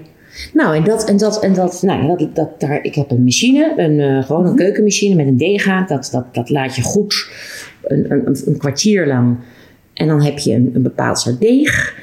Nou, 0.53 0.77
en 0.77 0.85
dat, 0.85 1.05
en 1.09 1.16
dat, 1.16 1.42
en 1.42 1.55
dat, 1.55 1.83
nou, 1.83 2.03
ja, 2.07 2.16
dat, 2.16 2.35
dat 2.37 2.61
daar, 2.61 2.83
ik 2.85 2.94
heb 2.94 3.11
een 3.11 3.25
machine, 3.25 3.72
een, 3.77 4.01
eh, 4.01 4.25
gewoon 4.27 4.42
een 4.44 4.49
Mhm. 4.53 4.57
keukenmachine 4.57 5.14
met 5.14 5.27
een 5.27 5.37
deega. 5.37 5.83
Dat, 5.87 6.09
dat, 6.12 6.35
dat 6.35 6.51
laat 6.51 6.77
je 6.77 6.83
goed 6.83 7.29
een, 7.83 8.07
een, 8.12 8.37
een- 8.46 8.57
kwartier 8.59 9.07
lang. 9.07 9.37
En 9.94 10.07
dan 10.09 10.22
heb 10.22 10.38
je 10.38 10.53
een, 10.55 10.70
een 10.75 10.83
bepaald 10.83 11.18
soort 11.18 11.40
deeg. 11.40 11.94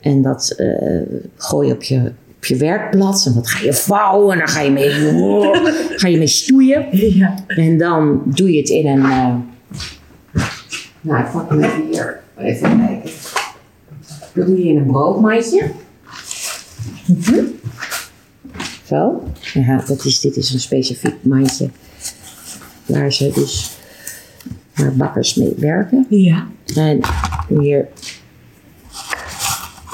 En 0.00 0.22
dat 0.22 0.54
eh, 0.56 1.00
gooi 1.36 1.68
je 1.68 1.74
op 1.74 1.82
je, 1.82 2.12
op 2.36 2.44
je 2.44 2.56
werkblad. 2.56 3.24
En 3.26 3.34
dat 3.34 3.48
ga 3.48 3.64
je 3.64 3.72
vouwen 3.72 4.32
en 4.32 4.38
dan 4.38 4.48
ga 4.48 4.60
je 4.60 4.70
mee, 4.70 4.90
ga 6.00 6.08
je 6.08 6.18
mee 6.18 6.26
stoeien. 6.26 6.86
Ja. 6.90 7.34
En 7.46 7.78
dan 7.78 8.22
doe 8.26 8.52
je 8.52 8.58
het 8.58 8.68
in 8.68 8.86
een. 8.86 9.02
eh, 9.02 9.34
nou, 11.00 11.20
ik 11.24 11.30
pak 11.32 11.50
hem 11.50 11.62
even 11.62 11.82
hier. 11.90 12.20
Even 12.38 12.86
kijken. 12.86 13.10
Dat 14.34 14.46
doe 14.46 14.58
je 14.58 14.68
in 14.68 14.76
een 14.76 14.86
broodmandje. 14.86 15.62
Mhm. 17.06 17.34
Zo. 18.86 19.22
Ja, 19.54 19.82
dat 19.86 20.04
is, 20.04 20.20
dit 20.20 20.36
is 20.36 20.52
een 20.52 20.60
specifiek 20.60 21.16
mandje. 21.22 21.70
Waar 22.86 23.12
ze 23.12 23.30
dus. 23.34 23.76
Waar 24.74 24.96
bakkers 24.96 25.34
mee 25.34 25.54
werken. 25.56 26.06
Ja. 26.08 26.46
En 26.76 27.00
hier. 27.48 27.88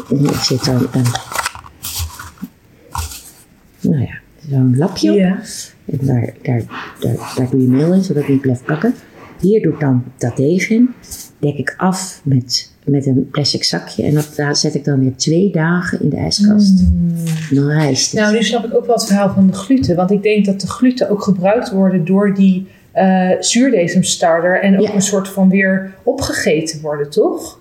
Hier 0.08 0.34
zit 0.34 0.64
dan 0.64 0.86
een. 0.92 1.06
Nou 3.80 4.00
ja, 4.02 4.18
zo'n 4.48 4.76
lapje. 4.76 5.12
Ja. 5.12 5.42
En 5.84 5.98
daar, 6.06 6.34
daar, 6.42 6.62
daar, 7.00 7.32
daar 7.36 7.50
doe 7.50 7.60
je 7.60 7.68
meel 7.68 7.92
in, 7.92 8.04
zodat 8.04 8.22
het 8.22 8.32
niet 8.32 8.40
blijft 8.40 8.64
plakken. 8.64 8.94
Hier 9.40 9.62
doe 9.62 9.72
ik 9.72 9.80
dan 9.80 10.04
dat 10.16 10.36
deeg 10.36 10.68
in. 10.68 10.94
Dek 11.38 11.54
ik 11.54 11.74
af 11.76 12.20
met, 12.24 12.72
met 12.90 13.06
een 13.06 13.28
plastic 13.30 13.64
zakje. 13.64 14.02
En 14.02 14.14
dat 14.14 14.32
daar 14.36 14.56
zet 14.56 14.74
ik 14.74 14.84
dan 14.84 15.00
weer 15.00 15.16
twee 15.16 15.50
dagen 15.52 16.02
in 16.02 16.08
de 16.08 16.16
ijskast. 16.16 16.80
En 17.50 17.56
dan 17.56 17.68
rijst 17.68 18.10
het. 18.10 18.20
Nou, 18.20 18.34
nu 18.34 18.42
snap 18.42 18.64
ik 18.64 18.74
ook 18.74 18.86
wel 18.86 18.94
het 18.96 19.06
verhaal 19.06 19.30
van 19.34 19.46
de 19.46 19.52
gluten. 19.52 19.96
Want 19.96 20.10
ik 20.10 20.22
denk 20.22 20.44
dat 20.44 20.60
de 20.60 20.66
gluten 20.66 21.10
ook 21.10 21.22
gebruikt 21.22 21.70
worden 21.70 22.04
door 22.04 22.34
die 22.34 22.66
eh 22.92 23.30
zuurdesemstarter. 23.40 24.60
En 24.62 24.78
ook 24.80 24.86
Ja. 24.86 24.94
een 24.94 25.02
soort 25.02 25.28
van 25.28 25.48
weer 25.48 25.94
opgegeten 26.02 26.80
worden, 26.80 27.10
toch? 27.10 27.58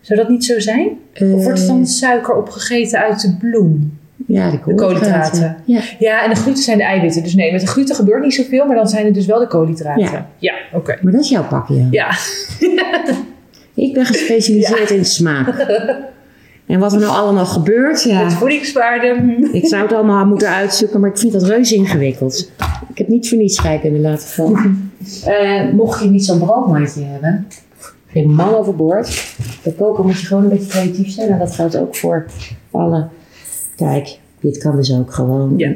Zou 0.00 0.18
dat 0.20 0.28
niet 0.28 0.44
zo 0.44 0.60
zijn? 0.60 0.88
Of 1.20 1.42
wordt 1.44 1.58
het 1.58 1.66
dan 1.66 1.86
suiker 1.86 2.34
opgegeten 2.34 2.98
uit 3.00 3.20
de 3.20 3.36
bloem? 3.38 3.98
ja, 4.26 4.50
de 4.50 4.58
koolhydraten. 4.74 5.56
Ja. 5.64 5.80
Ja, 5.98 6.24
en 6.24 6.30
de 6.30 6.36
gluten 6.36 6.62
zijn 6.62 6.78
de 6.78 6.84
eiwitten. 6.84 7.22
Dus 7.22 7.34
nee, 7.34 7.52
met 7.52 7.60
de 7.60 7.66
gluten 7.66 7.94
gebeurt 7.94 8.22
niet 8.22 8.34
zoveel, 8.34 8.66
maar 8.66 8.76
dan 8.76 8.88
zijn 8.88 9.04
het 9.04 9.14
dus 9.14 9.26
wel 9.26 9.38
de 9.38 9.46
koolhydraten. 9.46 10.02
Ja. 10.02 10.28
Ja, 10.38 10.54
oké. 10.72 10.98
Maar 11.02 11.12
dat 11.12 11.20
is 11.20 11.28
jouw 11.28 11.46
pakje. 11.46 11.86
Ja. 11.90 12.10
Ik 13.76 13.92
ben 13.94 14.06
gespecialiseerd 14.06 14.90
in 14.90 15.04
smaak. 15.04 15.54
En 16.66 16.78
wat 16.78 16.92
er 16.92 17.00
nou 17.00 17.16
allemaal 17.16 17.46
gebeurt, 17.46 18.04
Met 18.04 18.14
ja. 18.14 18.30
voedingswaarde. 18.30 19.38
Ik 19.52 19.66
zou 19.66 19.82
het 19.82 19.92
allemaal 19.92 20.26
moeten 20.26 20.48
uitzoeken, 20.48 21.00
maar 21.00 21.10
ik 21.10 21.18
vind 21.18 21.32
dat 21.32 21.42
reuze 21.42 21.74
ingewikkeld. 21.74 22.50
Ik 22.88 22.98
heb 22.98 23.08
niet 23.08 23.28
voor 23.28 23.38
niets 23.38 23.56
schijk 23.56 23.80
kunnen 23.80 24.00
laten 24.00 24.28
vallen. 24.28 24.90
Eh, 25.24 25.72
mocht 25.72 26.02
je 26.02 26.08
niet 26.08 26.24
zo'n 26.24 26.38
broodmandje 26.38 27.02
hebben, 27.04 27.46
geen 28.06 28.34
man 28.34 28.54
overboord. 28.54 29.34
Bij 29.62 29.72
koken 29.72 30.04
moet 30.06 30.20
je 30.20 30.26
gewoon 30.26 30.42
een 30.42 30.48
beetje 30.48 30.66
creatief 30.68 31.10
zijn. 31.10 31.28
En 31.28 31.38
dat 31.38 31.54
geldt 31.54 31.76
ook 31.78 31.96
voor 31.96 32.26
alle. 32.70 33.08
Kijk, 33.76 34.18
dit 34.40 34.58
kan 34.58 34.76
dus 34.76 34.92
ook 34.92 35.12
gewoon. 35.14 35.54
Ja. 35.56 35.68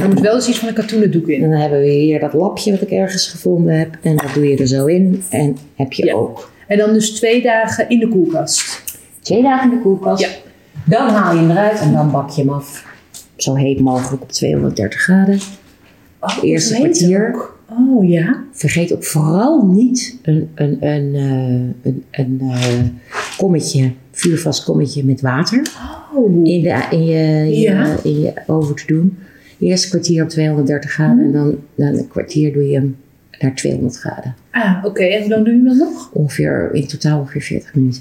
Er 0.00 0.08
moet 0.08 0.20
wel 0.20 0.34
eens 0.34 0.48
iets 0.48 0.58
van 0.58 0.68
een 0.68 0.74
katoenen 0.74 1.10
doek 1.10 1.26
in. 1.28 1.42
En 1.42 1.50
dan 1.50 1.60
hebben 1.60 1.80
we 1.80 1.88
hier 1.90 2.20
dat 2.20 2.32
lapje 2.32 2.70
wat 2.70 2.80
ik 2.80 2.90
ergens 2.90 3.28
gevonden 3.28 3.78
heb. 3.78 3.96
En 4.02 4.16
dat 4.16 4.34
doe 4.34 4.48
je 4.48 4.56
er 4.56 4.66
zo 4.66 4.86
in. 4.86 5.22
En 5.28 5.56
heb 5.74 5.92
je 5.92 6.04
Ja. 6.04 6.14
ook. 6.14 6.50
En 6.66 6.78
dan 6.78 6.92
dus 6.92 7.10
twee 7.10 7.42
dagen 7.42 7.88
in 7.88 7.98
de 7.98 8.08
koelkast. 8.08 8.82
Twee 9.20 9.42
dagen 9.42 9.70
in 9.70 9.76
de 9.76 9.82
koelkast. 9.82 10.22
Ja. 10.22 10.28
Dan 10.84 11.08
haal 11.08 11.34
je 11.34 11.40
hem 11.40 11.50
eruit 11.50 11.80
en 11.80 11.92
dan 11.92 12.10
bak 12.10 12.30
je 12.30 12.40
hem 12.40 12.50
af. 12.50 12.84
Zo 13.36 13.54
heet 13.54 13.80
mogelijk 13.80 14.22
op 14.22 14.32
230 14.32 15.00
graden. 15.00 15.38
Oh, 16.20 16.38
Eerste 16.42 16.74
kwartier. 16.74 17.36
Oh 17.70 18.08
ja. 18.08 18.42
Vergeet 18.52 18.92
ook 18.94 19.04
vooral 19.04 19.66
niet 19.66 20.18
een, 20.22 20.50
een, 20.54 20.86
een, 20.86 21.14
eh, 21.14 21.90
een, 21.92 22.04
een 22.10 22.40
eh, 22.40 22.78
kommetje, 23.36 23.92
vuurvast 24.12 24.64
kommetje 24.64 25.04
met 25.04 25.20
water 25.20 25.62
Oh. 26.14 26.46
in, 26.46 26.62
de, 26.62 26.86
in, 26.90 27.04
je, 27.04 27.52
in, 27.52 27.60
Ja. 27.60 27.84
je, 27.84 27.98
in 28.02 28.20
je 28.20 28.32
oven 28.46 28.74
te 28.74 28.84
doen. 28.86 29.18
Eerste 29.58 29.88
kwartier 29.88 30.22
op 30.22 30.28
230 30.28 30.90
graden 30.92 31.24
en 31.24 31.32
dan, 31.32 31.56
dan 31.74 31.86
een 31.98 32.08
kwartier 32.08 32.52
doe 32.52 32.68
je 32.68 32.74
hem 32.74 32.96
naar 33.40 33.54
200 33.54 33.96
graden. 33.98 34.34
Ah, 34.62 34.84
oké. 34.84 35.02
En 35.02 35.20
hoe 35.20 35.30
lang 35.30 35.44
doe 35.44 35.54
je 35.54 35.58
hem 35.60 35.68
dan 35.68 35.78
nog? 35.78 36.10
Ongeveer, 36.12 36.70
in 36.72 36.86
totaal 36.86 37.18
ongeveer 37.20 37.40
40 37.42 37.74
minuten. 37.74 38.00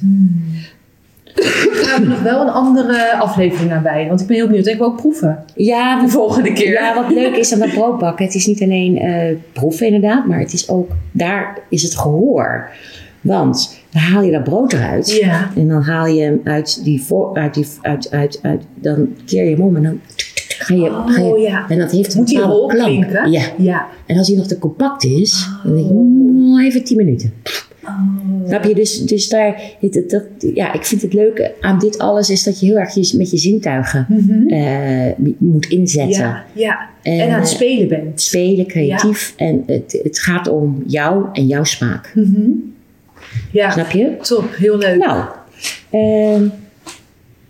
We 1.35 1.83
hebben 1.91 2.09
nog 2.09 2.21
wel 2.21 2.41
een 2.41 2.49
andere 2.53 3.17
aflevering 3.17 3.71
aan 3.71 3.83
bij. 3.83 4.07
Want 4.07 4.21
ik 4.21 4.27
ben 4.27 4.35
heel 4.35 4.47
benieuwd. 4.47 4.67
Ik 4.67 4.77
wil 4.77 4.87
ook 4.87 4.95
proeven. 4.97 5.43
Ja, 5.55 6.01
De 6.01 6.07
volgende 6.09 6.53
keer. 6.53 6.71
Ja, 6.71 6.95
wat 6.95 7.11
leuk 7.13 7.35
is 7.35 7.53
aan 7.53 7.59
dat 7.59 7.69
broodbakken, 7.73 8.25
het 8.25 8.35
is 8.35 8.45
niet 8.45 8.61
alleen 8.61 8.97
eh, 8.97 9.35
proeven 9.53 9.85
inderdaad, 9.85 10.25
maar 10.27 10.39
het 10.39 10.53
is 10.53 10.69
ook, 10.69 10.91
daar 11.11 11.57
is 11.69 11.83
het 11.83 11.97
gehoor. 11.97 12.69
Want 13.21 13.79
dan 13.89 14.01
haal 14.01 14.23
je 14.23 14.31
dat 14.31 14.43
brood 14.43 14.73
eruit 14.73 15.11
Ja. 15.11 15.49
en 15.55 15.67
dan 15.67 15.81
haal 15.81 16.05
je 16.07 16.21
hem 16.21 16.41
uit 16.43 16.83
die, 16.83 17.01
voor, 17.01 17.35
uit 17.37 17.53
die, 17.53 17.65
uit, 17.81 18.11
uit, 18.11 18.39
uit, 18.41 18.61
dan 18.75 19.07
keer 19.25 19.43
je 19.43 19.51
hem 19.55 19.61
om 19.61 19.75
en 19.75 19.83
dan 19.83 19.99
ga 20.47 20.73
je, 20.73 20.91
ga 21.05 21.21
je 21.21 21.23
Oh 21.33 21.39
ja. 21.39 21.65
en 21.69 21.77
dat 21.77 21.91
heeft 21.91 22.13
een 22.13 22.19
Moet 22.19 22.33
bepaalde 22.33 22.75
klank. 22.75 22.89
klinken? 22.89 23.31
Ja, 23.31 23.41
Ja. 23.57 23.85
en 24.05 24.17
als 24.17 24.27
hij 24.27 24.37
nog 24.37 24.47
te 24.47 24.59
compact 24.59 25.03
is, 25.05 25.49
dan 25.63 25.75
denk 25.75 25.85
ik, 25.85 25.91
mm, 25.91 26.24
even 26.59 26.83
10 26.83 26.97
minuten. 26.97 27.33
Oh. 27.83 28.47
Snap 28.47 28.63
je? 28.63 28.75
Dus, 28.75 28.99
dus 29.01 29.29
daar, 29.29 29.61
dat, 30.07 30.23
ja, 30.53 30.73
ik 30.73 30.85
vind 30.85 31.01
het 31.01 31.13
leuke 31.13 31.51
aan 31.61 31.79
dit 31.79 31.97
alles 31.97 32.29
is 32.29 32.43
dat 32.43 32.59
je 32.59 32.65
heel 32.65 32.77
erg 32.77 32.93
je, 32.93 33.17
met 33.17 33.31
je 33.31 33.37
zintuigen 33.37 34.05
Mhm. 34.09 34.47
eh, 34.47 35.11
moet 35.37 35.65
inzetten. 35.65 36.19
Ja. 36.19 36.43
ja. 36.53 36.89
En, 37.01 37.19
En 37.19 37.29
aan 37.29 37.39
het 37.39 37.49
eh, 37.49 37.55
spelen 37.55 37.87
bent. 37.87 38.21
spelen, 38.21 38.65
creatief. 38.67 39.33
En 39.37 39.63
het, 39.65 39.99
het 40.03 40.19
gaat 40.19 40.47
om 40.47 40.83
jou 40.87 41.25
en 41.33 41.47
jouw 41.47 41.63
smaak. 41.63 42.11
Mhm. 42.15 42.49
Ja. 43.51 43.71
Snap 43.71 43.91
je? 43.91 44.15
Top. 44.21 44.55
Heel 44.55 44.77
leuk. 44.77 44.97
Nou, 44.97 45.23
ehm, 45.89 46.43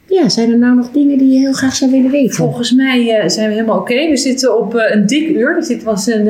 ja, 0.07 0.29
zijn 0.29 0.51
er 0.51 0.57
nou 0.57 0.75
nog 0.75 0.91
dingen 0.91 1.17
die 1.17 1.31
je 1.33 1.39
heel 1.39 1.53
graag 1.53 1.75
zou 1.75 1.91
willen 1.91 2.11
weten? 2.11 2.35
Volgens 2.35 2.71
mij 2.73 3.19
eh, 3.19 3.29
zijn 3.29 3.47
we 3.49 3.53
helemaal 3.55 3.79
oké. 3.79 4.09
We 4.09 4.17
zitten 4.17 4.57
op 4.59 4.73
een 4.73 5.05
dik 5.05 5.29
uur. 5.29 5.55
Dus 5.55 5.67
dit 5.67 5.83
was 5.83 6.07
een, 6.07 6.27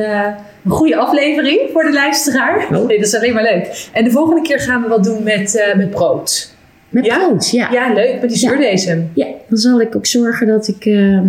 een 0.65 0.71
goede 0.71 0.95
aflevering 0.97 1.59
voor 1.73 1.83
de 1.83 1.93
luisteraar. 1.93 2.67
Oh. 2.71 2.87
Nee, 2.87 2.97
dat 2.97 3.07
is 3.07 3.15
alleen 3.15 3.33
maar 3.33 3.43
leuk. 3.43 3.89
En 3.93 4.03
de 4.03 4.11
volgende 4.11 4.41
keer 4.41 4.59
gaan 4.59 4.81
we 4.81 4.87
wat 4.87 5.03
doen 5.03 5.23
met, 5.23 5.55
eh, 5.55 5.75
met 5.75 5.89
brood. 5.89 6.53
Met 6.89 7.05
Ja? 7.05 7.17
brood, 7.17 7.49
ja. 7.49 7.69
ja. 7.71 7.87
Ja, 7.87 7.93
leuk. 7.93 8.21
Met 8.21 8.29
die 8.29 8.41
Ja. 8.41 8.47
zuurdesem. 8.49 9.11
dan 9.49 9.57
zal 9.57 9.81
ik 9.81 9.95
ook 9.95 10.05
zorgen 10.05 10.47
dat 10.47 10.67
ik, 10.67 10.85
ehm, 10.85 11.27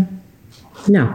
nou, 0.87 1.09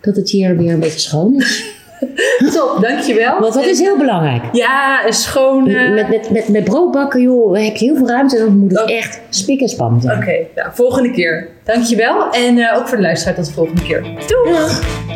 dat 0.00 0.16
het 0.16 0.30
hier 0.30 0.56
weer 0.56 0.72
een 0.72 0.80
beetje 0.80 0.98
schoon 1.00 1.34
is. 1.36 1.74
Top, 2.54 2.78
dankjewel. 2.80 3.40
Want 3.40 3.54
dat 3.54 3.64
is 3.66 3.78
heel 3.80 3.96
belangrijk. 3.98 4.42
Ja, 4.52 5.06
een 5.06 5.12
schone... 5.12 5.90
Met, 5.90 6.08
met, 6.08 6.30
met, 6.30 6.48
met 6.48 6.64
brood 6.64 6.92
bakken, 6.92 7.22
joh, 7.22 7.56
heb 7.64 7.76
je 7.76 7.84
heel 7.84 7.96
veel 7.96 8.08
ruimte. 8.08 8.38
Dan 8.38 8.56
moet 8.58 8.70
het 8.70 8.80
Oh. 8.82 8.90
echt 8.96 9.20
spik 9.30 9.60
en 9.60 9.68
span 9.68 10.00
zijn. 10.00 10.18
Oké, 10.18 10.36
nou, 10.54 10.68
volgende 10.74 11.10
keer. 11.10 11.48
Dankjewel. 11.64 12.30
En 12.30 12.58
eh, 12.58 12.76
ook 12.78 12.88
voor 12.88 12.96
de 12.96 13.02
luisteraar 13.02 13.34
tot 13.34 13.46
de 13.46 13.52
volgende 13.52 13.82
keer. 13.82 14.02
Doei! 14.02 15.15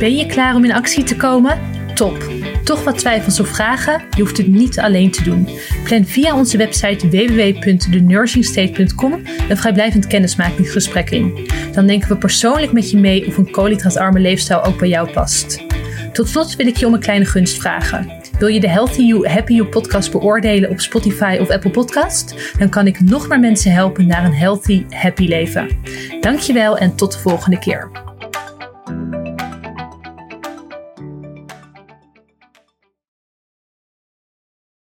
Ben 0.00 0.16
je 0.16 0.26
klaar 0.26 0.54
om 0.54 0.64
in 0.64 0.72
actie 0.72 1.04
te 1.04 1.16
komen? 1.16 1.58
Top! 1.94 2.24
Toch 2.64 2.84
wat 2.84 2.98
twijfels 2.98 3.40
of 3.40 3.48
vragen? 3.48 4.02
Je 4.16 4.20
hoeft 4.20 4.36
het 4.36 4.46
niet 4.46 4.78
alleen 4.78 5.10
te 5.10 5.22
doen. 5.22 5.48
Plan 5.84 6.04
via 6.04 6.36
onze 6.36 6.56
website 6.56 7.08
www.thenursingstate.com 7.08 9.12
een 9.48 9.56
vrijblijvend 9.56 10.06
kennismakingsgesprek 10.06 11.10
in. 11.10 11.48
Dan 11.72 11.86
denken 11.86 12.08
we 12.08 12.16
persoonlijk 12.16 12.72
met 12.72 12.90
je 12.90 12.96
mee 12.96 13.26
of 13.26 13.36
een 13.36 13.50
koolhydraatarme 13.50 14.20
leefstijl 14.20 14.64
ook 14.64 14.78
bij 14.78 14.88
jou 14.88 15.10
past. 15.10 15.64
Tot 16.12 16.28
slot 16.28 16.56
wil 16.56 16.66
ik 16.66 16.76
je 16.76 16.86
om 16.86 16.94
een 16.94 17.00
kleine 17.00 17.24
gunst 17.24 17.60
vragen. 17.60 18.12
Wil 18.38 18.48
je 18.48 18.60
de 18.60 18.68
Healthy 18.68 19.02
You, 19.02 19.28
Happy 19.28 19.52
You 19.52 19.68
podcast 19.68 20.12
beoordelen 20.12 20.70
op 20.70 20.80
Spotify 20.80 21.36
of 21.40 21.50
Apple 21.50 21.70
Podcast? 21.70 22.54
Dan 22.58 22.68
kan 22.68 22.86
ik 22.86 23.00
nog 23.00 23.28
meer 23.28 23.40
mensen 23.40 23.72
helpen 23.72 24.06
naar 24.06 24.24
een 24.24 24.34
healthy, 24.34 24.84
happy 24.90 25.26
leven. 25.26 25.68
Dankjewel 26.20 26.78
en 26.78 26.94
tot 26.94 27.12
de 27.12 27.18
volgende 27.18 27.58
keer. 27.58 28.09